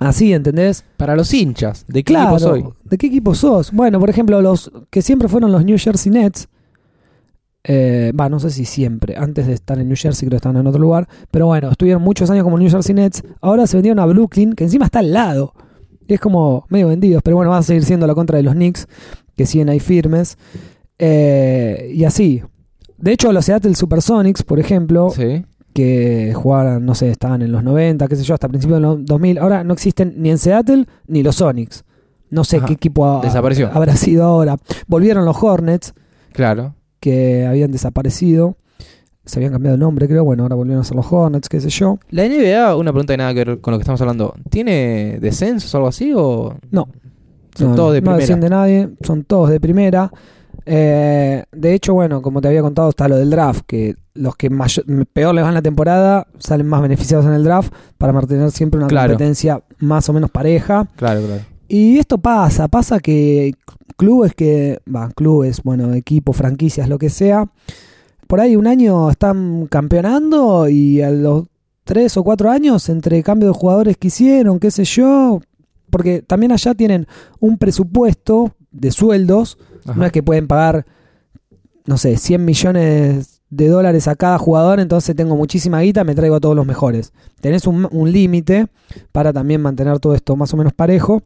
[0.00, 0.84] así, ¿entendés?
[0.96, 2.64] Para los hinchas, ¿de qué Claro, equipo soy?
[2.84, 3.70] ¿de qué equipo sos?
[3.72, 6.48] Bueno, por ejemplo, los que siempre fueron los New Jersey Nets.
[7.62, 9.16] eh, Va, no sé si siempre.
[9.16, 11.06] Antes de estar en New Jersey, creo que estaban en otro lugar.
[11.30, 13.22] Pero bueno, estuvieron muchos años como New Jersey Nets.
[13.40, 15.52] Ahora se vendieron a Brooklyn, que encima está al lado.
[16.08, 17.22] Y es como medio vendidos.
[17.22, 18.88] Pero bueno, van a seguir siendo la contra de los Knicks,
[19.36, 20.38] que siguen ahí firmes.
[20.98, 22.42] Eh, y así.
[22.98, 25.44] De hecho, los Seattle Supersonics, por ejemplo, Sí.
[25.72, 29.04] Que jugaban, no sé, estaban en los 90, qué sé yo, hasta principios de los
[29.04, 29.38] 2000.
[29.38, 31.84] Ahora no existen ni en Seattle ni los Sonics.
[32.30, 32.66] No sé Ajá.
[32.66, 33.70] qué equipo ha- Desapareció.
[33.72, 34.56] habrá sido ahora.
[34.86, 35.94] Volvieron los Hornets,
[36.32, 36.74] Claro.
[37.00, 38.56] que habían desaparecido.
[39.24, 40.24] Se habían cambiado el nombre, creo.
[40.24, 41.98] Bueno, ahora volvieron a ser los Hornets, qué sé yo.
[42.10, 45.72] La NBA, una pregunta que nada que ver con lo que estamos hablando, ¿tiene descensos
[45.74, 46.88] o algo así o No.
[47.54, 48.16] son No, todos de no primera?
[48.18, 50.10] desciende nadie, son todos de primera.
[50.66, 54.50] Eh, de hecho, bueno, como te había contado, está lo del draft, que los que
[54.50, 58.78] mayor- peor les van la temporada salen más beneficiados en el draft para mantener siempre
[58.78, 59.14] una Claro.
[59.14, 60.88] competencia más o menos pareja.
[60.96, 61.42] Claro, claro.
[61.68, 63.52] Y esto pasa, pasa que
[63.96, 67.48] clubes que, va, clubes, bueno, equipos, franquicias, lo que sea,
[68.26, 71.44] por ahí un año están campeonando y a los
[71.84, 75.40] tres o cuatro años, entre cambio de jugadores que hicieron, qué sé yo,
[75.90, 77.06] porque también allá tienen
[77.40, 79.94] un presupuesto de sueldos, Ajá.
[79.98, 80.86] no es que pueden pagar,
[81.86, 86.36] no sé, 100 millones de dólares a cada jugador, entonces tengo muchísima guita, me traigo
[86.36, 87.12] a todos los mejores.
[87.40, 88.68] Tenés un, límite
[89.12, 91.22] para también mantener todo esto más o menos parejo.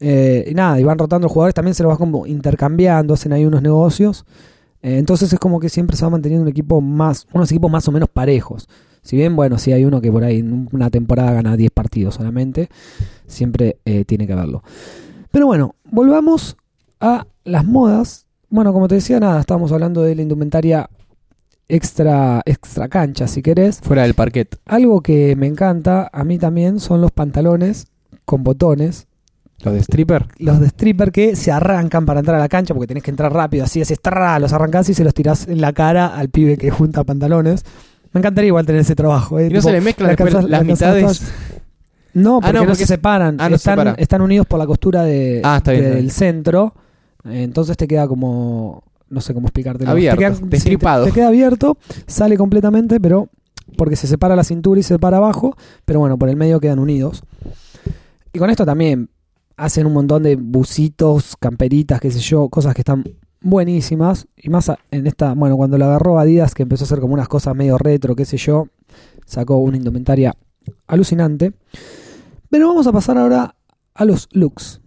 [0.00, 3.32] Eh, y nada, y van rotando los jugadores, también se los va como intercambiando, hacen
[3.32, 4.26] ahí unos negocios.
[4.82, 7.86] Eh, entonces es como que siempre se va manteniendo un equipo más, unos equipos más
[7.86, 8.68] o menos parejos.
[9.02, 12.14] Si bien, bueno, si hay uno que por ahí en una temporada gana 10 partidos
[12.14, 12.68] solamente,
[13.26, 14.62] siempre eh, tiene que haberlo.
[15.30, 16.56] Pero bueno, volvamos
[17.00, 18.26] a las modas.
[18.48, 20.88] Bueno, como te decía, nada, estábamos hablando de la indumentaria
[21.68, 23.80] extra, extra cancha, si querés.
[23.82, 24.58] Fuera del parquet.
[24.66, 27.86] Algo que me encanta a mí también son los pantalones
[28.24, 29.06] con botones,
[29.62, 30.26] ¿Los de stripper?
[30.38, 33.32] los de stripper que se arrancan para entrar a la cancha porque tenés que entrar
[33.32, 36.70] rápido, así tra, los arrancás y se los tirás en la cara al pibe que
[36.70, 37.64] junta pantalones.
[38.12, 39.38] Me encantaría igual tener ese trabajo.
[39.38, 39.48] ¿eh?
[39.50, 41.02] ¿Y no se le mezclan la las mitades?
[41.02, 41.32] todas.
[42.12, 43.36] No, Ah, porque no, no, porque se es- separan.
[43.40, 43.94] Ah, no se están, separa.
[43.98, 46.10] están unidos por la costura de, Ah, bien, del bien.
[46.10, 46.74] centro.
[47.24, 48.84] Eh, Entonces te queda como.
[49.14, 49.90] No sé cómo explicártelo.
[49.90, 51.04] Abierto, te, queda- sí, te- destripado.
[51.06, 53.28] te queda abierto, sale completamente, pero.
[53.78, 55.56] Porque se separa la cintura y se separa abajo.
[55.86, 57.22] Pero bueno, por el medio quedan unidos.
[58.32, 59.08] Y con esto también
[59.56, 63.04] hacen un montón de bucitos, camperitas, qué sé yo, cosas que están
[63.40, 64.26] buenísimas.
[64.36, 67.28] Y más en esta, bueno, cuando lo agarró Adidas, que empezó a hacer como unas
[67.28, 68.68] cosas medio retro, qué sé yo,
[69.26, 70.34] sacó una indumentaria
[70.86, 71.52] alucinante.
[72.50, 73.54] Pero vamos a pasar ahora
[73.94, 74.80] a los looks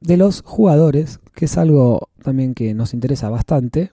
[0.00, 3.92] de los jugadores, que es algo también que nos interesa bastante.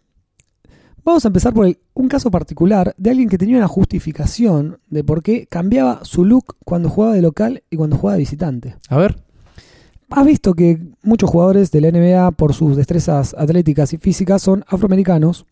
[1.04, 5.04] Vamos a empezar por el- un caso particular de alguien que tenía una justificación de
[5.04, 8.76] por qué cambiaba su look cuando jugaba de local y cuando jugaba de visitante.
[8.88, 9.16] A ver.
[10.12, 14.64] Has visto que muchos jugadores de la NBA, por sus destrezas atléticas y físicas, son
[14.68, 15.46] afroamericanos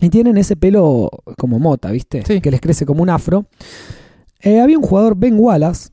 [0.00, 2.22] y tienen ese pelo como mota, ¿viste?
[2.26, 2.40] Sí.
[2.40, 3.46] Que les crece como un afro.
[4.40, 5.90] Eh, había un jugador, Ben Wallace,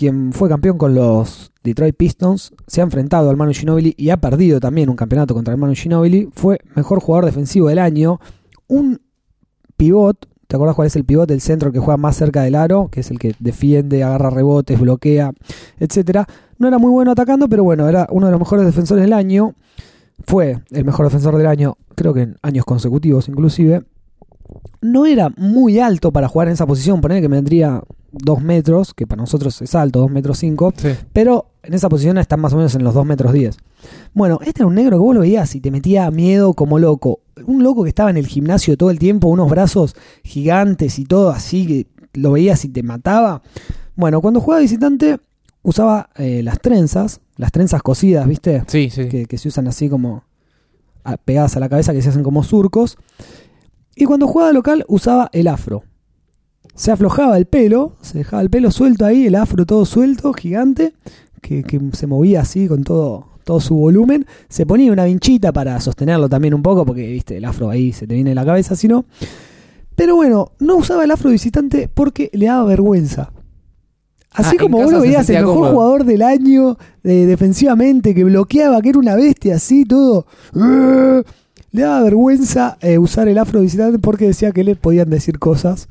[0.00, 4.16] quien fue campeón con los Detroit Pistons, se ha enfrentado al Manu Ginobili y ha
[4.16, 6.30] perdido también un campeonato contra el Manu Ginobili.
[6.32, 8.18] Fue mejor jugador defensivo del año.
[8.66, 9.02] Un
[9.76, 12.88] pivot, ¿te acuerdas cuál es el pivot del centro que juega más cerca del aro?
[12.90, 15.32] Que es el que defiende, agarra rebotes, bloquea,
[15.78, 16.26] etcétera.
[16.56, 19.54] No era muy bueno atacando, pero bueno, era uno de los mejores defensores del año.
[20.24, 23.84] Fue el mejor defensor del año, creo que en años consecutivos inclusive.
[24.80, 27.82] No era muy alto para jugar en esa posición, poner que vendría
[28.12, 30.88] 2 metros, que para nosotros es alto, 2 metros 5, Sí.
[31.12, 33.56] pero en esa posición está más o menos en los 2 metros 10.
[34.14, 37.20] Bueno, este era un negro que vos lo veías y te metía miedo como loco.
[37.46, 39.94] Un loco que estaba en el gimnasio todo el tiempo, unos brazos
[40.24, 41.86] gigantes y todo así, que
[42.20, 43.42] lo veías y te mataba.
[43.96, 45.18] Bueno, cuando jugaba visitante
[45.62, 48.64] usaba eh, las trenzas, las trenzas cosidas, ¿viste?
[48.66, 49.08] Sí, sí.
[49.08, 50.24] que, que se usan así como
[51.04, 52.96] a- pegadas a la cabeza, que se hacen como surcos.
[53.94, 55.84] Y cuando jugaba local usaba el afro.
[56.80, 60.94] Se aflojaba el pelo, se dejaba el pelo suelto ahí, el afro todo suelto, gigante,
[61.42, 64.24] que, que se movía así con todo, todo su volumen.
[64.48, 68.06] Se ponía una vinchita para sostenerlo también un poco, porque viste, el afro ahí se
[68.06, 69.04] te viene en la cabeza, si no.
[69.94, 73.30] Pero bueno, no usaba el afro visitante porque le daba vergüenza.
[74.32, 75.72] Así Ah, como vos lo veías, el mejor cómodo.
[75.72, 80.24] jugador del año eh, defensivamente, que bloqueaba, que era una bestia así, todo.
[80.54, 85.86] le daba vergüenza eh, usar el afro visitante porque decía que le podían decir cosas.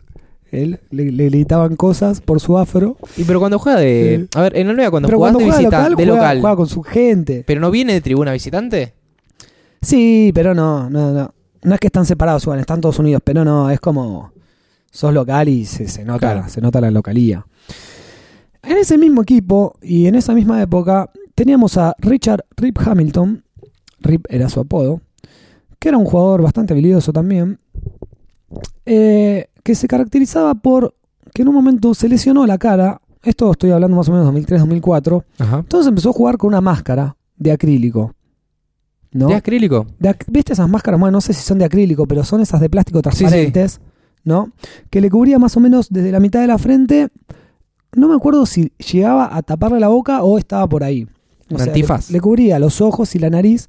[0.52, 2.98] Él le, le gritaban cosas por su afro.
[3.18, 4.16] Y pero cuando juega de.
[4.16, 6.42] Eh, A ver, en la NBA cuando Pero cuando de, juega visita- local, de local.
[6.42, 7.44] juega con su gente.
[7.46, 8.94] Pero no viene de tribuna visitante.
[9.82, 11.34] Sí, pero no, no, no.
[11.62, 14.32] No es que están separados, igual, están todos unidos, pero no, es como
[14.92, 16.50] sos local y se, se nota, Claro.
[16.50, 17.46] se nota la localía.
[18.64, 23.44] En ese mismo equipo y en esa misma época teníamos a Richard Rip Hamilton,
[24.00, 25.02] Rip era su apodo,
[25.80, 27.60] que era un jugador bastante habilidoso también,
[28.86, 30.96] eh, que se caracterizaba por
[31.32, 35.24] que en un momento se lesionó la cara, esto estoy hablando más o menos 2003-2004,
[35.38, 35.60] Ajá.
[35.60, 38.16] entonces empezó a jugar con una máscara de acrílico.
[39.12, 39.28] ¿no?
[39.28, 39.86] ¿De acrílico?
[40.00, 41.00] De ac- ¿Viste esas máscaras?
[41.00, 43.80] Bueno, no sé si son de acrílico, pero son esas de plástico transparentes,
[44.24, 44.52] ¿no?
[44.90, 47.10] Que le cubría más o menos desde la mitad de la frente.
[47.96, 51.04] No me acuerdo si llegaba a taparle la boca o estaba por ahí.
[51.52, 52.10] O ¿Un sea, antifaz?
[52.10, 53.68] Le, le cubría los ojos y la nariz.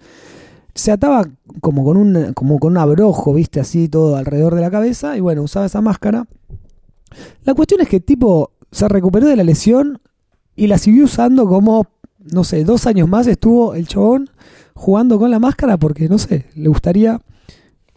[0.74, 1.24] Se ataba
[1.60, 3.60] como con un como con un abrojo, ¿viste?
[3.60, 5.16] Así todo alrededor de la cabeza.
[5.16, 6.26] Y bueno, usaba esa máscara.
[7.44, 10.00] La cuestión es que tipo se recuperó de la lesión
[10.54, 11.86] y la siguió usando como,
[12.18, 14.30] no sé, dos años más estuvo el chabón
[14.74, 17.20] jugando con la máscara porque, no sé, le gustaría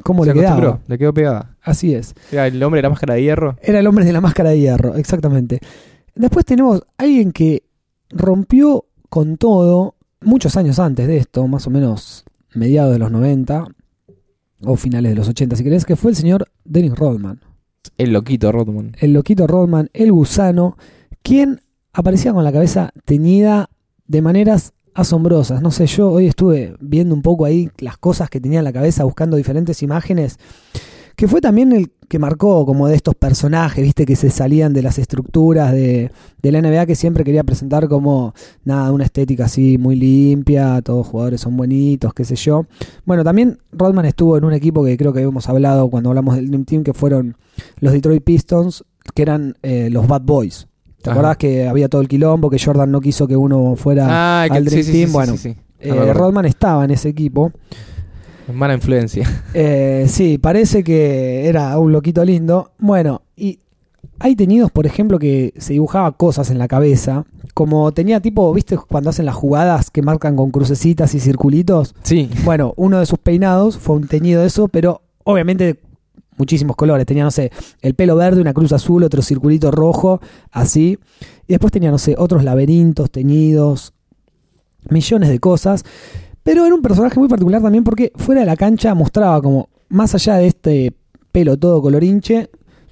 [0.03, 0.79] cómo Se le quedaba.
[0.87, 1.55] le quedó pegada.
[1.61, 2.13] Así es.
[2.31, 3.55] Era el hombre de la máscara de hierro.
[3.61, 5.59] Era el hombre de la máscara de hierro, exactamente.
[6.15, 7.63] Después tenemos alguien que
[8.09, 12.25] rompió con todo muchos años antes de esto, más o menos
[12.55, 13.67] mediados de los 90
[14.65, 17.41] o finales de los 80, si querés, que fue el señor Dennis Rodman.
[17.97, 18.95] El loquito Rodman.
[18.99, 20.77] El loquito Rodman, el gusano,
[21.21, 21.61] quien
[21.91, 23.69] aparecía con la cabeza teñida
[24.07, 25.61] de maneras asombrosas.
[25.61, 28.73] No sé, yo hoy estuve viendo un poco ahí las cosas que tenía en la
[28.73, 30.37] cabeza, buscando diferentes imágenes,
[31.15, 34.81] que fue también el que marcó como de estos personajes, viste, que se salían de
[34.83, 36.11] las estructuras de,
[36.43, 38.33] de la NBA que siempre quería presentar como,
[38.65, 42.65] nada, una estética así muy limpia, todos los jugadores son bonitos, qué sé yo.
[43.05, 46.47] Bueno, también Rodman estuvo en un equipo que creo que habíamos hablado cuando hablamos del
[46.49, 47.35] Dream Team, que fueron
[47.79, 48.83] los Detroit Pistons,
[49.15, 50.67] que eran eh, los Bad Boys.
[51.01, 51.19] ¿Te Ajá.
[51.19, 54.05] acordás que había todo el quilombo, que Jordan no quiso que uno fuera
[54.43, 55.01] Ah, que al Dream sí, Team?
[55.01, 55.55] sí, sí,
[55.89, 56.13] bueno, eh.
[56.13, 57.51] Rodman estaba en ese equipo.
[58.51, 59.29] Mala influencia.
[59.53, 62.71] Eh, sí, parece que era un loquito lindo.
[62.79, 63.59] Bueno, y
[64.19, 67.25] hay tenidos, por ejemplo, que se dibujaba cosas en la cabeza.
[67.53, 71.93] Como tenía tipo, ¿viste cuando hacen las jugadas que marcan con crucecitas y circulitos?
[72.03, 72.29] Sí.
[72.43, 75.79] Bueno, uno de sus peinados fue un teñido de eso, pero obviamente
[76.37, 77.05] muchísimos colores.
[77.05, 77.51] Tenía, no sé,
[77.81, 80.19] el pelo verde, una cruz azul, otro circulito rojo,
[80.51, 80.97] así.
[81.47, 83.93] Y después tenía, no sé, otros laberintos teñidos,
[84.89, 85.83] millones de cosas.
[86.43, 90.13] Pero era un personaje muy particular también porque fuera de la cancha mostraba como, más
[90.15, 90.93] allá de este
[91.31, 92.49] pelo todo colorinche,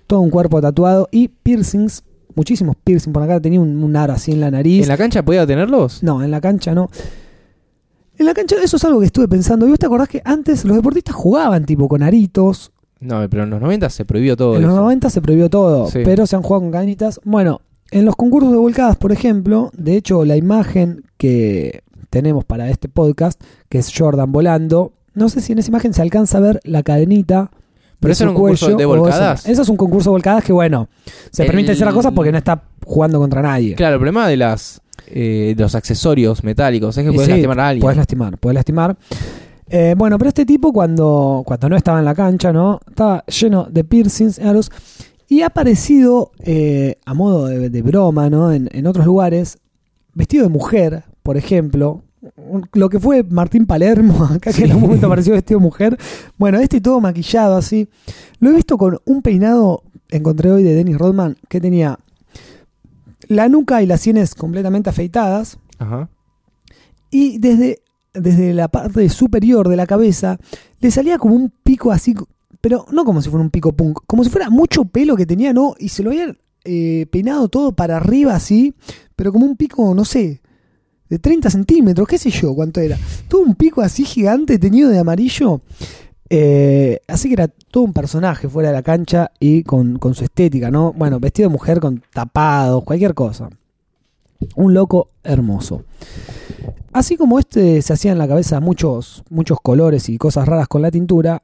[0.08, 2.04] todo un cuerpo tatuado y piercings,
[2.36, 3.40] muchísimos piercings por cara.
[3.42, 4.84] Tenía un, un aro así en la nariz.
[4.84, 6.02] ¿En la cancha podía tenerlos?
[6.02, 6.90] No, en la cancha no.
[8.18, 9.66] En la cancha, eso es algo que estuve pensando.
[9.66, 12.72] ¿Y vos te acordás que antes los deportistas jugaban tipo con aritos?
[13.00, 14.82] No, pero en los 90 se prohibió todo en los eso.
[14.82, 16.00] 90 se prohibió todo, Sí.
[16.06, 17.20] pero se han jugado con cadenitas.
[17.24, 21.82] Bueno, en los concursos de volcadas, por ejemplo, de hecho, la imagen que
[22.12, 26.04] tenemos para este podcast, que es Jordan volando, no sé si en esa imagen se
[26.04, 27.50] alcanza a ver la cadenita.
[28.00, 29.48] Pero eso era un concurso de eso- volcadas.
[29.48, 30.88] Eso, es un concurso de volcadas que, bueno,
[31.32, 33.76] se El- permite hacer las cosas porque no está jugando contra nadie.
[33.76, 37.60] Claro, el problema de las eh, de los accesorios metálicos es que puedes sí, lastimar
[37.60, 37.82] a alguien.
[37.82, 38.96] Puedes lastimar, puedes lastimar.
[39.70, 42.80] Eh, bueno, pero este tipo cuando, cuando no estaba en la cancha, ¿no?
[42.88, 44.40] Estaba lleno de piercings,
[45.28, 48.52] y ha aparecido eh, a modo de, de broma, ¿no?
[48.52, 49.60] En, en otros lugares,
[50.14, 52.04] vestido de mujer, por ejemplo.
[52.74, 55.98] Lo que fue Martín Palermo, acá que en un momento apareció vestido de mujer.
[56.38, 57.88] Bueno, este todo maquillado así.
[58.40, 61.98] Lo he visto con un peinado, encontré hoy de Dennis Rodman, que tenía
[63.28, 65.58] la nuca y las sienes completamente afeitadas.
[65.80, 66.10] Ajá.
[67.10, 67.82] Y desde,
[68.14, 70.38] desde la parte superior de la cabeza
[70.80, 72.16] le salía como un pico así,
[72.62, 75.54] pero no como si fuera un pico punk, como si fuera mucho pelo que tenía,
[75.54, 75.76] ¿no?
[75.80, 78.74] Y se lo había eh, peinado todo para arriba así,
[79.16, 80.41] pero como un pico, no sé,
[81.12, 82.98] de 30 centímetros, qué sé yo cuánto era.
[83.28, 85.60] Todo un pico así gigante teñido de amarillo.
[86.30, 90.24] Eh, así que era todo un personaje fuera de la cancha y con, con su
[90.24, 90.94] estética, ¿no?
[90.94, 93.50] Bueno, vestido de mujer con tapados, cualquier cosa.
[94.56, 95.84] Un loco hermoso.
[96.94, 100.82] Así como este se hacía en la cabeza muchos, muchos colores y cosas raras con
[100.82, 101.44] la tintura,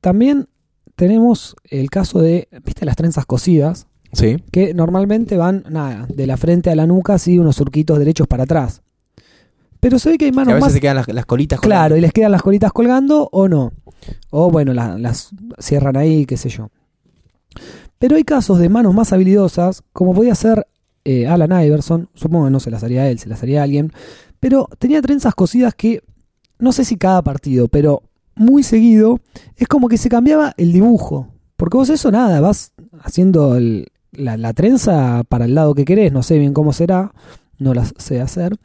[0.00, 0.48] también
[0.96, 3.86] tenemos el caso de, ¿viste las trenzas cosidas?
[4.14, 4.36] Sí.
[4.50, 8.44] Que normalmente van, nada, de la frente a la nuca, así unos surquitos derechos para
[8.44, 8.80] atrás.
[9.84, 10.72] Pero se ve que hay Que a manos veces más...
[10.72, 13.74] se quedan las, las colitas con Claro, y les quedan las colitas colgando o no.
[14.30, 16.70] O bueno, la- las cierran ahí, qué sé yo.
[17.98, 20.66] Pero hay casos de manos más habilidosas, como podía ser
[21.04, 23.92] eh, Alan Iverson, supongo que no se las haría él, se las haría alguien,
[24.40, 26.02] pero tenía trenzas cosidas que,
[26.58, 28.02] no sé si cada partido, pero
[28.36, 29.20] muy seguido,
[29.56, 31.28] es como que se cambiaba el dibujo.
[31.56, 36.10] Porque vos eso nada, vas haciendo el- la, la trenza para el lado que querés,
[36.10, 37.12] no sé bien cómo será,
[37.58, 38.56] no las sé hacer.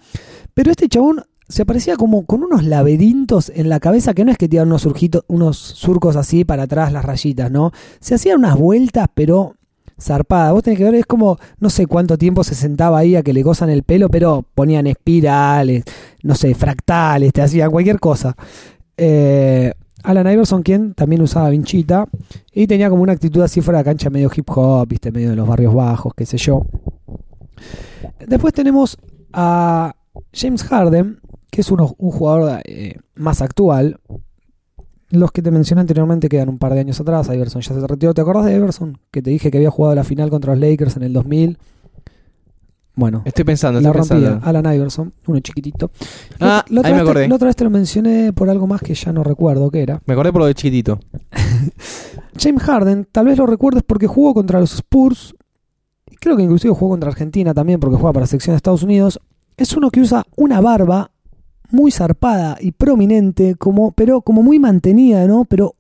[0.54, 4.38] Pero este chabón se aparecía como con unos laberintos en la cabeza que no es
[4.38, 4.88] que tiran unos,
[5.28, 7.72] unos surcos así para atrás las rayitas, ¿no?
[8.00, 9.56] Se hacían unas vueltas, pero
[10.00, 10.52] zarpada.
[10.52, 13.34] Vos tenés que ver, es como, no sé cuánto tiempo se sentaba ahí a que
[13.34, 15.84] le gozan el pelo, pero ponían espirales,
[16.24, 18.36] no sé, fractales, te hacían cualquier cosa.
[18.98, 19.74] Eh,
[20.04, 22.08] Alan Iverson, quien también usaba vinchita
[22.54, 25.36] y tenía como una actitud así fuera de cancha, medio hip hop, viste, medio de
[25.36, 26.66] los barrios bajos, qué sé yo.
[28.28, 28.98] Después tenemos
[29.34, 29.96] a
[30.34, 31.20] James Harden,
[31.52, 34.00] que es uno- un jugador eh, más actual.
[35.12, 37.28] Los que te mencioné anteriormente quedan un par de años atrás.
[37.34, 38.14] Iverson ya se retiró.
[38.14, 39.00] ¿Te acordás de Iverson?
[39.12, 41.58] Que te dije que había jugado la final contra los Lakers en el 2000.
[42.96, 44.30] Bueno, Estoy pensando, la estoy rompía.
[44.34, 44.46] pensando.
[44.60, 45.90] Alan Iverson, uno chiquitito.
[46.42, 47.28] Ah, La otra ahí me te- acordé.
[47.30, 50.02] la otra vez te lo mencioné por algo más que ya no recuerdo qué era.
[50.06, 51.00] Me acordé por lo de chiquitito.
[52.38, 55.34] James Harden, tal vez lo recuerdes porque jugó contra los Spurs.
[56.20, 59.20] Creo que inclusive jugó contra Argentina también porque juega para la sección de Estados Unidos.
[59.58, 61.12] Es uno que usa una barba
[61.72, 65.46] muy zarpada y prominente, como, pero como muy mantenida, ¿no?
[65.46, 65.76] Pero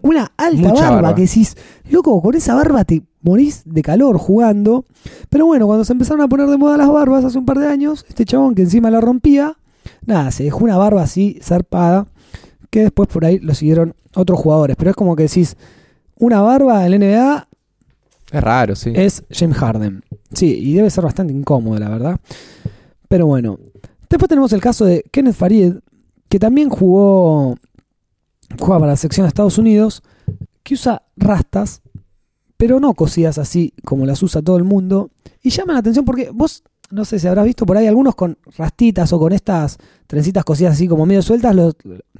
[0.00, 1.14] una alta barba.
[1.14, 1.56] que decís,
[1.88, 4.84] loco, con esa barba te morís de calor jugando.
[5.30, 7.68] Pero bueno, cuando se empezaron a poner de moda las barbas hace un par de
[7.68, 9.56] años, este chabón que encima la rompía,
[10.04, 12.06] nada, se dejó una barba así zarpada,
[12.70, 14.76] que después por ahí lo siguieron otros jugadores.
[14.76, 15.56] Pero es como que decís,
[16.16, 17.48] una barba en la NBA
[18.34, 18.92] Es raro, sí.
[18.94, 20.02] es James Harden.
[20.32, 22.20] Sí, y debe ser bastante incómodo, la verdad.
[23.08, 23.58] Pero bueno.
[24.10, 25.74] Después tenemos el caso de Kenneth Farid,
[26.28, 27.56] que también jugó,
[28.58, 30.02] juega para la sección de Estados Unidos,
[30.64, 31.82] que usa rastas,
[32.56, 35.10] pero no cosidas así como las usa todo el mundo.
[35.42, 38.36] Y llama la atención porque vos, no sé si habrás visto por ahí algunos con
[38.56, 41.76] rastitas o con estas trencitas cosidas así como medio sueltas, los,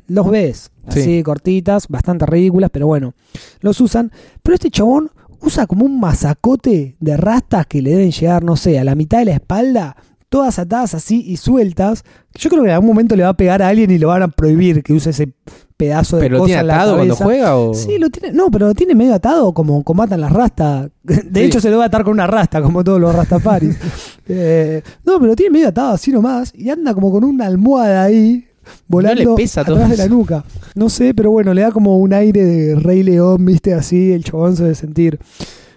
[0.07, 0.71] los ves.
[0.91, 1.01] Sí.
[1.01, 3.15] Así cortitas, bastante ridículas, pero bueno,
[3.61, 4.13] los usan.
[4.43, 5.11] Pero este chabón
[5.45, 9.19] usa como un masacote de rastas que le deben llegar, no sé, a la mitad
[9.19, 9.97] de la espalda,
[10.29, 12.03] todas atadas así y sueltas.
[12.35, 14.23] Yo creo que en algún momento le va a pegar a alguien y lo van
[14.23, 15.33] a prohibir que use ese
[15.77, 17.75] pedazo de ¿Pero lo cosa tiene en la atado cuando juega o...?
[17.75, 20.91] Sí, lo tiene, no, pero lo tiene medio atado como combatan las rastas.
[21.03, 21.47] De Sí.
[21.47, 23.77] hecho, se lo va a atar con una rasta, como todos los rastafaris.
[24.27, 28.05] Eh, no, pero lo tiene medio atado así nomás y anda como con una almohada
[28.05, 28.47] ahí
[28.89, 30.45] volando le pesa atrás de la nuca.
[30.75, 34.13] No sé, pero bueno, le da como un aire de Rey León, viste, así.
[34.13, 35.19] El chabón se debe sentir,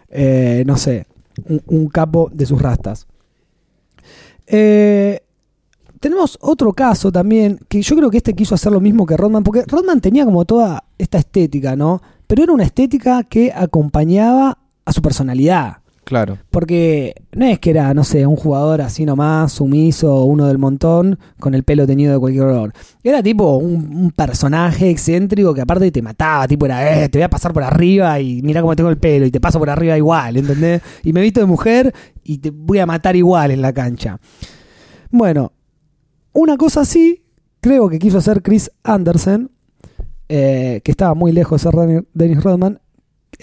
[0.10, 1.06] eh, no sé,
[1.48, 3.08] un, un capo de sus rastas.
[4.48, 5.20] Eh,
[6.00, 9.44] tenemos otro caso también, que yo creo que este quiso hacer lo mismo que Rodman,
[9.44, 12.02] porque Rodman tenía como toda esta estética, ¿no?
[12.28, 15.78] Pero era una estética que acompañaba a su personalidad.
[16.08, 16.38] Claro.
[16.52, 21.20] Porque no es que era, no sé, un jugador así nomás, sumiso, uno del montón,
[21.38, 22.72] con el pelo teñido de cualquier color.
[23.04, 27.24] Era tipo un, un personaje excéntrico que aparte te mataba, tipo era, eh, te voy
[27.24, 29.98] a pasar por arriba y mira cómo tengo el pelo y te paso por arriba
[29.98, 30.82] igual, ¿entendés?
[31.04, 31.94] Y me visto de mujer
[32.24, 34.18] y te voy a matar igual en la cancha.
[35.12, 35.52] Bueno,
[36.32, 37.22] una cosa así,
[37.60, 39.52] creo que quiso hacer Chris Anderson,
[40.30, 42.80] eh, que estaba muy lejos de ser Dennis- Rodman,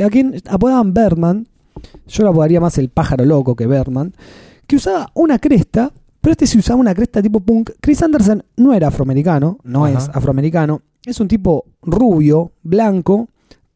[0.02, 1.46] a quien apodaban Birdman,
[2.06, 4.14] yo lo apodaría más el pájaro loco que Birdman,
[4.66, 7.70] que usaba una cresta, pero este sí usaba una cresta tipo punk.
[7.80, 9.98] Chris Anderson no era afroamericano, no Ajá.
[9.98, 13.28] es afroamericano, es un tipo rubio, blanco,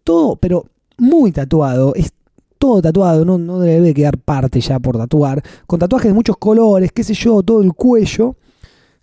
[0.04, 0.64] todo, pero
[0.98, 2.12] muy tatuado, es
[2.58, 6.90] todo tatuado, no, no debe quedar parte ya por tatuar, con tatuajes de muchos colores,
[6.92, 8.36] qué sé yo, todo el cuello,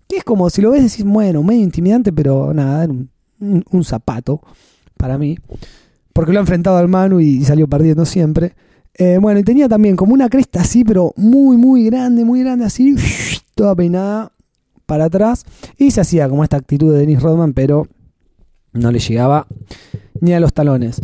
[0.08, 3.08] que es como si lo ves decís, bueno, medio intimidante, pero nada, era un,
[3.40, 4.40] un- un zapato
[4.96, 5.38] para mí,
[6.12, 8.54] porque lo ha enfrentado al Manu y salió perdiendo siempre.
[8.98, 12.64] Eh, bueno, y tenía también como una cresta así, pero muy, muy grande, muy grande,
[12.64, 12.94] así,
[13.54, 14.32] toda peinada
[14.86, 15.44] para atrás.
[15.76, 17.86] Y se hacía como esta actitud de Dennis Rodman, pero
[18.72, 19.46] no le llegaba
[20.20, 21.00] ni a los talones.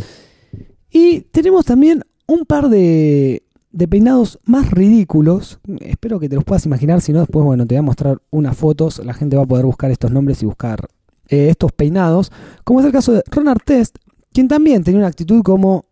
[0.89, 3.43] Y tenemos también un par de,
[3.89, 5.59] peinados más ridículos.
[5.81, 8.57] Espero que te los puedas imaginar, si no, después, bueno, te voy a mostrar unas
[8.57, 9.03] fotos.
[9.05, 10.87] La gente va a poder buscar estos nombres y buscar
[11.29, 12.31] eh, estos peinados.
[12.63, 13.97] Como es el caso de Ron Artest,
[14.31, 15.85] quien también tenía una actitud como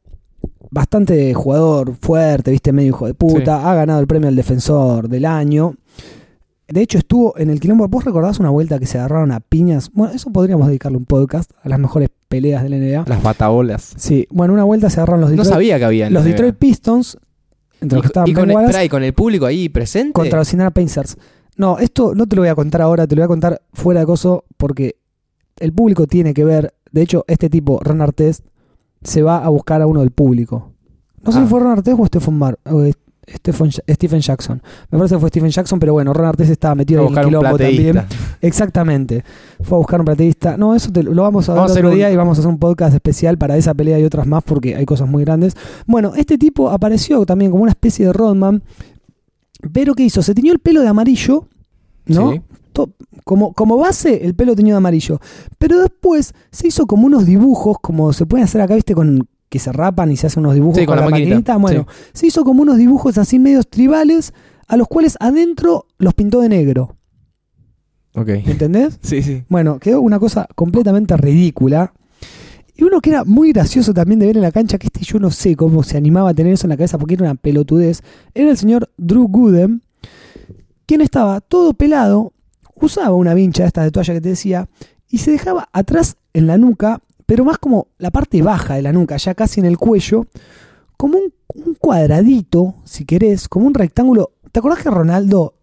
[0.72, 3.65] bastante jugador fuerte, viste, medio hijo de puta, Sí.
[3.67, 5.76] ha ganado el premio al defensor del año.
[6.67, 7.86] De hecho, estuvo en el quilombo.
[7.89, 9.91] ¿Vos recordás una vuelta que se agarraron a piñas?
[9.93, 13.03] Bueno, eso podríamos dedicarle un podcast a las mejores peleas de la NBA.
[13.07, 13.93] Las batabolas.
[13.97, 16.07] Sí, bueno, una vuelta se agarraron los No Detroit, sabía que había.
[16.07, 16.55] en los Detroit.
[16.55, 17.17] Pistons,
[17.82, 20.13] entre los que estaban y con el, y con el público ahí presente.
[20.13, 21.17] contra los Indiana Pacers.
[21.57, 23.99] No, esto no te lo voy a contar ahora, te lo voy a contar fuera
[23.99, 24.95] de coso porque
[25.59, 26.74] el público tiene que ver.
[26.93, 28.45] De hecho, este tipo, Ron Artest,
[29.04, 30.72] se va a buscar a uno del público.
[31.24, 31.41] No sé Ah.
[31.43, 32.58] si fue Ron Artest o Stephen Mar.
[32.66, 32.84] o,
[33.34, 34.62] Stephen, Stephen Jackson.
[34.89, 37.58] Me parece que fue Stephen Jackson, pero bueno, Ron Artes estaba metido en el quilombo
[37.58, 38.02] también.
[38.41, 39.24] Exactamente.
[39.62, 40.58] Fue a buscar un plateísta.
[40.58, 42.41] No, eso te- lo vamos a ver Vamos a otro un- día y vamos a
[42.41, 45.56] hacer un podcast especial para esa pelea y otras más porque hay cosas muy grandes.
[45.86, 48.64] Bueno, este tipo apareció también como una especie de Rodman.
[49.72, 50.22] Pero ¿qué hizo?
[50.24, 51.47] Se teñió el pelo de amarillo,
[52.06, 52.32] ¿no?
[52.32, 52.41] Sí.
[53.24, 55.20] Como, como base, el pelo teñido de amarillo.
[55.58, 59.60] Pero después se hizo como unos dibujos, como se pueden hacer acá, viste, con que
[59.60, 62.62] se rapan y se hacen unos dibujos Sí, con la maquinita, Bueno, se hizo como
[62.62, 64.34] unos dibujos así medios tribales,
[64.68, 66.95] a los cuales adentro los pintó de negro.
[68.16, 68.30] Ok.
[68.30, 68.97] ¿Entendés?
[69.04, 69.43] Sí, sí.
[69.49, 71.93] Bueno, quedó una cosa completamente ridícula.
[72.76, 75.20] Y uno que era muy gracioso también de ver en la cancha, que este yo
[75.20, 78.02] no sé cómo se animaba a tener eso en la cabeza porque era una pelotudez,
[78.34, 79.84] era el señor Drew Gooden,
[80.91, 82.33] quien estaba todo pelado,
[82.75, 84.67] usaba una vincha esta de toalla que te decía,
[85.07, 88.91] y se dejaba atrás en la nuca, pero más como la parte baja de la
[88.91, 90.27] nuca, ya casi en el cuello,
[90.97, 94.31] como un, un cuadradito, si querés, como un rectángulo.
[94.51, 95.53] ¿Te acordás que Ronaldo,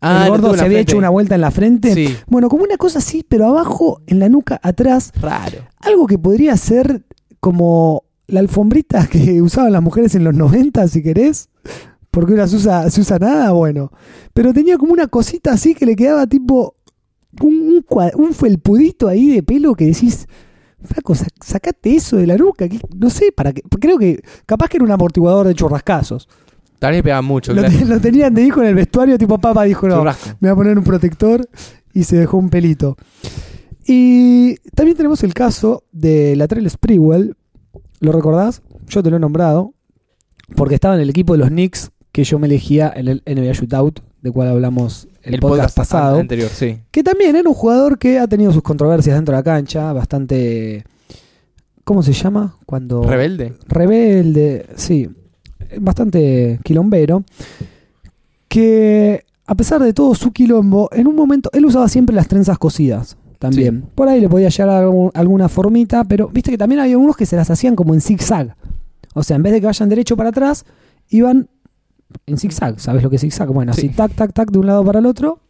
[0.00, 0.80] el Ah, lo gordo, se había frente.
[0.80, 1.94] hecho una vuelta en la frente?
[1.94, 2.16] Sí.
[2.26, 5.58] Bueno, como una cosa así, pero abajo, en la nuca, atrás, Raro.
[5.78, 7.04] algo que podría ser
[7.38, 11.48] como la alfombrita que usaban las mujeres en los 90, si querés.
[12.14, 12.56] Porque ahora se
[13.00, 13.90] usa, nada, bueno.
[14.32, 16.76] Pero tenía como una cosita así que le quedaba tipo
[17.42, 17.84] un,
[18.16, 20.28] un, felpudito ahí de pelo que decís,
[20.84, 22.68] Flaco, sa- sacate eso de la nuca.
[22.68, 23.62] que- no sé, para qué.
[23.80, 26.28] Creo que capaz que era un amortiguador de churrascazos.
[26.78, 27.52] Tal vez pega mucho.
[27.52, 27.76] Lo, claro.
[27.78, 30.30] te- lo tenían de hijo en el vestuario, tipo papá dijo, no, Churrasco.
[30.40, 31.48] me voy a poner un protector
[31.92, 32.96] y se dejó un pelito.
[33.86, 37.36] Y también tenemos el caso de la Trell Sprewell.
[38.00, 38.62] ¿Lo recordás?
[38.88, 39.74] Yo te lo he nombrado.
[40.56, 43.54] Porque estaba en el equipo de los Knicks que yo me elegía en el NBA
[43.54, 46.14] Shootout, de cual hablamos el, podcast, pasado.
[46.14, 46.78] an- anterior, sí.
[46.92, 50.84] Que también era un jugador que ha tenido sus controversias dentro de la cancha, bastante...
[51.82, 52.56] ¿Cómo se llama?
[52.66, 53.54] Cuando Rebelde.
[53.66, 55.10] rebelde, sí,
[55.80, 57.24] bastante quilombero,
[58.48, 62.58] que a pesar de todo su quilombo, en un momento él usaba siempre las trenzas
[62.58, 63.16] cosidas.
[63.38, 63.84] También.
[63.94, 67.26] Por ahí le podía llegar algún- alguna formita, pero viste que también había unos que
[67.26, 68.56] se las hacían como en zigzag.
[69.12, 70.64] O sea, en vez de que vayan derecho para atrás,
[71.10, 71.48] iban
[72.26, 72.80] en zigzag.
[72.80, 73.48] ¿Sabes lo que es zigzag?
[73.52, 73.88] Bueno, así Sí.
[73.90, 75.40] tac, tac, tac, de un lado para el otro.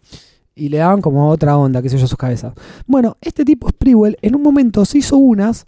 [0.57, 2.53] Y le daban como otra onda, qué sé yo, sus cabezas.
[2.87, 5.67] Bueno, este tipo Sprewell en un momento se hizo unas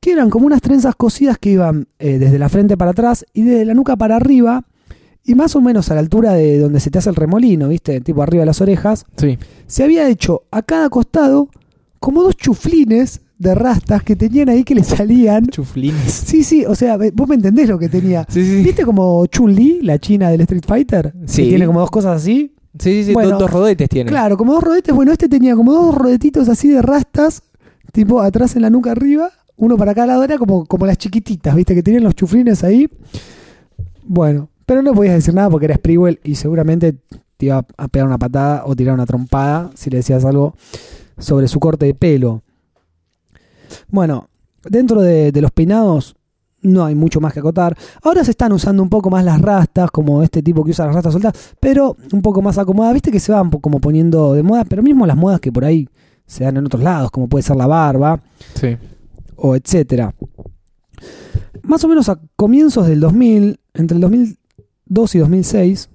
[0.00, 3.42] que eran como unas trenzas cosidas que iban eh, desde la frente para atrás y
[3.42, 4.64] desde la nuca para arriba
[5.24, 8.00] y más o menos a la altura de donde se te hace el remolino, ¿viste?
[8.00, 9.04] Tipo arriba de las orejas.
[9.16, 9.38] Sí.
[9.66, 11.48] Se había hecho a cada costado
[12.00, 15.46] como dos chuflines de rastas que tenían ahí que le salían.
[15.46, 16.12] Chuflines.
[16.12, 18.26] Sí, sí, o sea, vos me entendés lo que tenía.
[18.28, 18.62] Sí, sí, sí.
[18.62, 21.14] ¿Viste como Chun-Li, la china del Street Fighter?
[21.26, 21.42] Sí.
[21.42, 22.54] Que tiene como dos cosas así.
[22.78, 23.12] Sí, sí, sí.
[23.12, 24.10] Bueno, dos, dos rodetes tiene.
[24.10, 24.94] Claro, como dos rodetes.
[24.94, 27.42] Bueno, este tenía como dos rodetitos así de rastas,
[27.92, 30.24] tipo atrás en la nuca arriba, uno para cada lado.
[30.24, 31.74] Era como, como las chiquititas, ¿viste?
[31.74, 32.88] Que tenían los chuflines ahí.
[34.04, 36.96] Bueno, pero no podías decir nada porque era Sprewell y seguramente
[37.36, 40.54] te iba a pegar una patada o tirar una trompada si le decías algo
[41.18, 42.42] sobre su corte de pelo.
[43.88, 44.28] Bueno,
[44.64, 46.16] dentro de, de los peinados
[46.62, 47.76] no hay mucho más que acotar.
[48.02, 50.94] Ahora se están usando un poco más las rastas, como este tipo que usa las
[50.94, 52.94] rastas soltas, pero un poco más acomodadas.
[52.94, 55.88] Viste que se van como poniendo de moda, pero mismo las modas que por ahí
[56.26, 58.20] se dan en otros lados, como puede ser la barba
[58.54, 58.76] Sí.
[59.36, 60.12] o etcétera.
[61.62, 65.90] Más o menos a comienzos del 2000, entre el 2002 y 2006,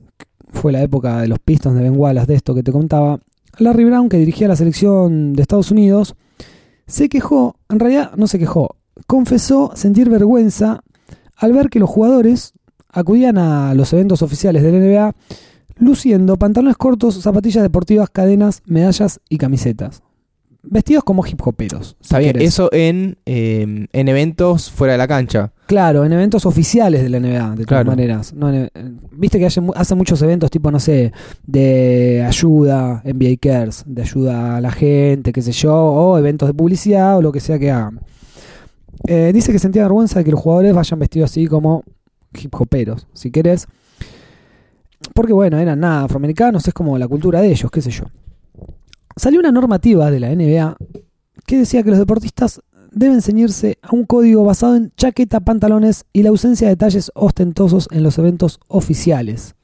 [0.54, 3.20] fue la época de los Pistons de Ben Wallace, de esto que te contaba,
[3.58, 6.16] Larry Brown, que dirigía la selección de Estados Unidos,
[6.92, 8.76] se quejó, en realidad no se quejó,
[9.08, 10.84] confesó sentir vergüenza
[11.38, 12.54] al ver que los jugadores
[12.90, 15.16] acudían a los eventos oficiales del NBA
[15.78, 20.04] luciendo pantalones cortos, zapatillas deportivas, cadenas, medallas y camisetas.
[20.64, 21.96] Vestidos como hip hoperos.
[22.02, 22.34] si Está bien.
[22.34, 22.50] querés.
[22.50, 25.54] Eso en, eh, en eventos fuera de la cancha.
[25.72, 28.34] Claro, en eventos oficiales de la NBA, de todas maneras.
[28.34, 31.14] No en- en- Viste que hacen, hacen muchos eventos tipo, no sé,
[31.48, 36.54] de ayuda, NBA Cares, de ayuda a la gente, qué sé yo, o eventos de
[36.54, 38.02] publicidad o lo que sea que hagan.
[39.08, 41.86] Eh, dice que sentía vergüenza de que los jugadores vayan vestidos así como
[42.34, 43.66] hip hoperos, si querés.
[45.14, 48.04] Porque bueno, eran nada afroamericanos, es como la cultura de ellos, qué sé yo.
[49.16, 50.76] Salió una normativa de la NBA
[51.46, 52.62] que decía que los deportistas
[52.92, 57.88] deben ceñirse a un código basado en chaqueta, pantalones y la ausencia de detalles ostentosos
[57.92, 59.56] en los eventos oficiales.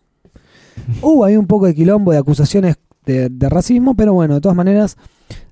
[1.01, 4.55] Hubo ahí un poco de quilombo de acusaciones de, de racismo, pero bueno, de todas
[4.55, 4.97] maneras,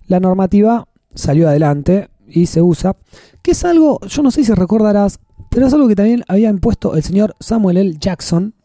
[0.08, 2.96] la normativa salió adelante y se usa,
[3.42, 5.20] que es algo, yo no sé si recordarás,
[5.50, 7.96] pero es algo que también había impuesto el señor Samuel L.
[8.00, 8.56] Jackson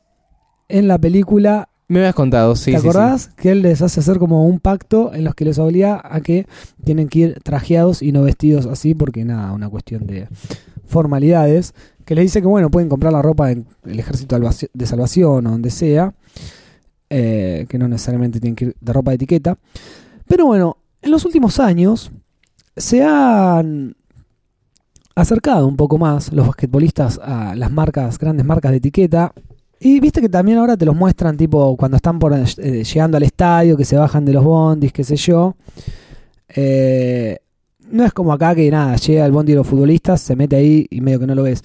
[0.68, 2.70] en la película Me habías contado, sí.
[2.70, 2.88] ¿Te sí, sí.
[2.88, 3.28] acordás?
[3.34, 6.46] Que él les hace hacer como un pacto en los que les obliga a que
[6.84, 10.28] tienen que ir trajeados y no vestidos así, porque nada, una cuestión de
[10.86, 11.74] formalidades,
[12.04, 14.38] que le dice que bueno, pueden comprar la ropa en el ejército
[14.72, 16.14] de salvación o donde sea,
[17.08, 19.58] eh, que no necesariamente tienen que ir de ropa de etiqueta.
[20.28, 22.12] Pero bueno, en los últimos años
[22.76, 23.96] se han
[25.16, 29.32] acercado un poco más los basquetbolistas a las marcas, grandes marcas de etiqueta.
[29.82, 33.22] Y viste que también ahora te los muestran, tipo, cuando están por, eh, llegando al
[33.22, 35.56] estadio, que se bajan de los bondis, qué sé yo.
[36.48, 37.38] Eh,
[37.90, 40.86] no es como acá que nada, llega el bondi de los futbolistas, se mete ahí
[40.90, 41.62] y medio que no lo ves.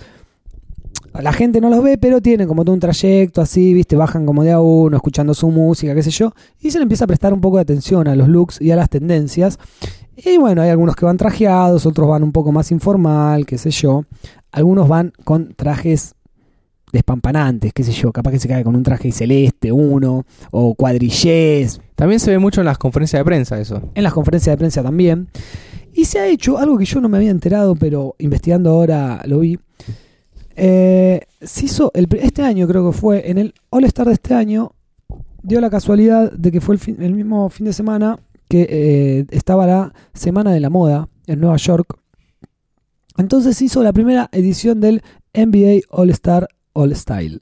[1.21, 4.43] La gente no los ve, pero tienen como todo un trayecto así, viste, bajan como
[4.43, 7.33] de a uno, escuchando su música, qué sé yo, y se le empieza a prestar
[7.33, 9.59] un poco de atención a los looks y a las tendencias.
[10.17, 13.71] Y bueno, hay algunos que van trajeados, otros van un poco más informal, qué sé
[13.71, 14.05] yo.
[14.51, 16.14] Algunos van con trajes
[16.95, 21.79] despampanantes, qué sé yo, capaz que se cae con un traje celeste uno, o cuadrillés.
[21.95, 23.81] También se ve mucho en las conferencias de prensa eso.
[23.93, 25.27] En las conferencias de prensa también.
[25.93, 29.39] Y se ha hecho algo que yo no me había enterado, pero investigando ahora lo
[29.39, 29.57] vi.
[30.57, 34.73] Eh, se hizo este año, creo que fue, en el All Star de este año,
[35.43, 39.65] dio la casualidad de que fue el, el mismo fin de semana que eh, estaba
[39.65, 41.97] la Semana de la Moda en Nueva York.
[43.17, 45.01] Entonces hizo la primera edición del
[45.33, 47.41] NBA All Star All Style.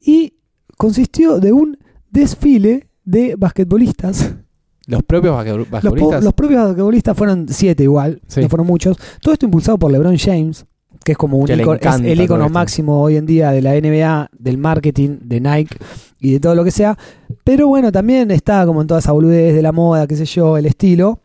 [0.00, 0.34] Y
[0.76, 1.78] consistió de un
[2.10, 4.34] desfile de basquetbolistas.
[4.86, 6.24] Los propios basquetbolistas.
[6.24, 8.96] Los, propios basquetbolistas fueron siete igual, no fueron muchos.
[9.20, 10.66] Todo esto impulsado por LeBron James,
[11.04, 15.18] que es como un el icono máximo hoy en día de la NBA, del marketing,
[15.22, 15.76] de Nike
[16.20, 16.98] y de todo lo que sea.
[17.44, 20.56] Pero bueno, también está como en toda esa boludez de la moda, qué sé yo,
[20.56, 21.20] el estilo,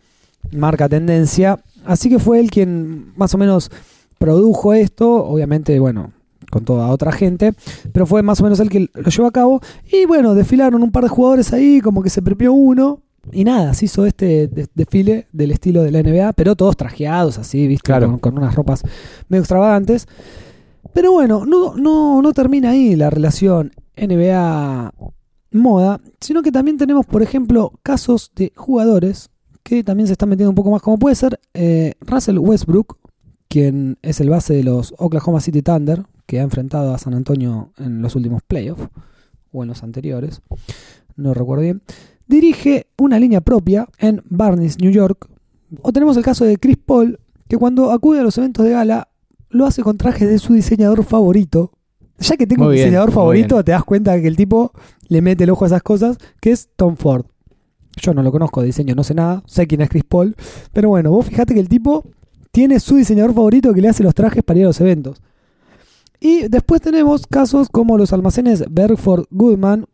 [0.52, 1.60] marca tendencia.
[1.86, 3.72] Así que fue él quien más o menos
[4.18, 6.12] produjo esto, obviamente, bueno,
[6.52, 7.54] con toda otra gente,
[7.92, 9.62] pero fue más o menos él que lo llevó a cabo.
[9.92, 13.02] Y bueno, desfilaron un par de jugadores ahí, como que se premió uno.
[13.32, 17.68] Y nada, se hizo este desfile del estilo de la NBA, pero todos trajeados así,
[17.68, 17.92] ¿viste?
[18.22, 18.84] Con, unas ropas
[19.28, 20.08] medio extravagantes.
[20.94, 24.94] Pero bueno, no, no, no termina ahí la relación NBA
[25.52, 29.30] moda, sino que también tenemos, por ejemplo, casos de jugadores
[29.64, 32.98] que también se están metiendo un poco más, como puede ser eh, Russell Westbrook,
[33.50, 37.72] quien es el base de los Oklahoma City Thunder, que ha enfrentado a San Antonio
[37.78, 38.88] en los últimos playoffs,
[39.52, 40.42] o en los anteriores,
[41.16, 41.82] no recuerdo bien,
[42.28, 45.28] dirige una línea propia en Barnes, New York.
[45.82, 49.08] O tenemos el caso de Chris Paul, que cuando acude a los eventos de gala,
[49.50, 51.72] lo hace con trajes de su diseñador favorito,
[52.20, 54.74] ya que tengo un diseñador favorito, te das cuenta que el tipo
[55.08, 57.26] le mete el ojo a esas cosas, que es Tom Ford.
[57.96, 60.36] Yo no lo conozco de diseño, no sé nada, sé quién es Chris Paul,
[60.74, 62.04] pero bueno, vos fíjate que el tipo
[62.52, 65.22] tiene su diseñador favorito que le hace los trajes para ir a los eventos.
[66.20, 69.86] Y después tenemos casos como los almacenes Bergford Goodman,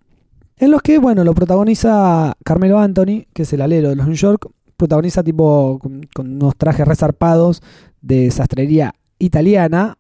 [0.58, 4.16] en los que, bueno, lo protagoniza Carmelo Anthony, que es el alero de los New
[4.16, 7.62] York, protagoniza tipo con, con unos trajes resarpados
[8.02, 9.98] de sastrería italiana,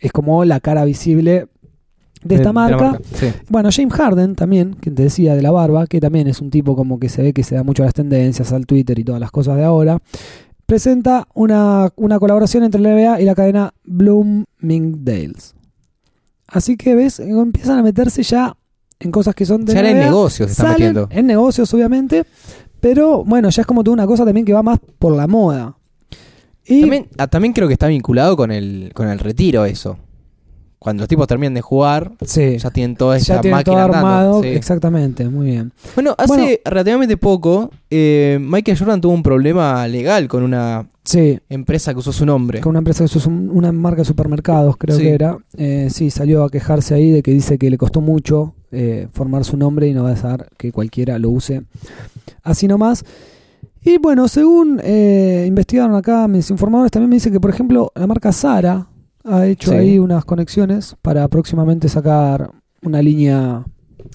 [0.00, 1.48] es como la cara visible
[2.26, 2.98] de esta marca.
[3.48, 6.76] Bueno, James Harden también, que te decía de la barba, que también es un tipo
[6.76, 9.20] como que se ve que se da mucho a las tendencias, al Twitter y todas
[9.20, 9.98] las cosas de ahora.
[10.66, 15.54] Presenta una, colaboración entre la NBA y la cadena Bloomingdale's.
[16.48, 18.56] Así que ves, empiezan a meterse ya
[18.98, 21.08] en cosas que son de ya en negocios se están metiendo.
[21.10, 22.24] En negocios, obviamente.
[22.80, 25.76] Pero bueno, ya es como toda una cosa también que va más por la moda.
[26.64, 29.98] Y también, ah, también creo que está vinculado con el, con el retiro eso
[30.78, 34.44] cuando los tipos terminan de jugar, ya tienen toda esa máquina todo armado.
[34.44, 35.72] Exactamente, muy bien.
[35.94, 40.86] Bueno, hace relativamente poco, eh, Michael Jordan tuvo un problema legal con una
[41.48, 42.60] empresa que usó su nombre.
[42.60, 45.38] Con una empresa que usó una marca de supermercados, creo que era.
[45.56, 49.44] Eh, sí, salió a quejarse ahí de que dice que le costó mucho eh, formar
[49.44, 51.62] su nombre y no va a dejar que cualquiera lo use
[52.42, 53.04] así nomás.
[53.82, 54.80] Y bueno, según
[55.46, 58.86] investigaron acá mis informadores, también me dice que, por ejemplo, la marca Sara
[59.26, 62.50] ha hecho ahí unas conexiones para próximamente sacar
[62.82, 63.64] una línea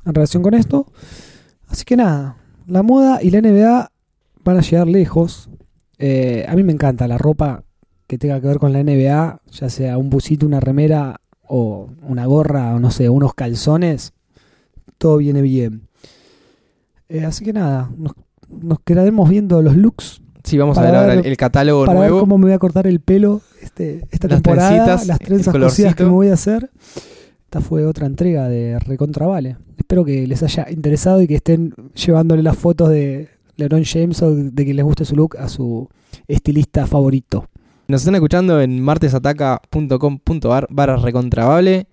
[0.06, 0.88] en relación con esto.
[1.68, 3.92] Así que nada, la moda y la NBA
[4.44, 5.50] van a llegar lejos.
[5.98, 7.64] Eh, a mí me encanta la ropa
[8.08, 12.26] que tenga que ver con la NBA, ya sea un busito, una remera o una
[12.26, 14.14] gorra o no sé, unos calzones.
[14.98, 15.88] Todo viene bien.
[17.10, 18.14] Eh, así que nada, nos,
[18.50, 22.16] nos quedaremos viendo los looks Sí, vamos a ver, ahora el, catálogo para nuevo.
[22.16, 26.04] Ver cómo me voy a cortar el pelo este, esta temporada, las trenzas cosidas que
[26.04, 26.70] me voy a hacer.
[27.44, 29.58] Esta fue otra entrega de Recontravale.
[29.78, 34.34] Espero que les haya interesado y que estén llevándole las fotos de LeBron James o
[34.34, 35.90] de que les guste su look a su
[36.28, 37.48] estilista favorito.
[37.88, 41.88] Nos están escuchando en martesataca.com.ar barra recontravale.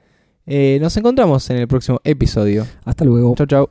[0.47, 2.65] Eh, nos encontramos en el próximo episodio.
[2.85, 3.35] Hasta luego.
[3.35, 3.69] Chau, chau.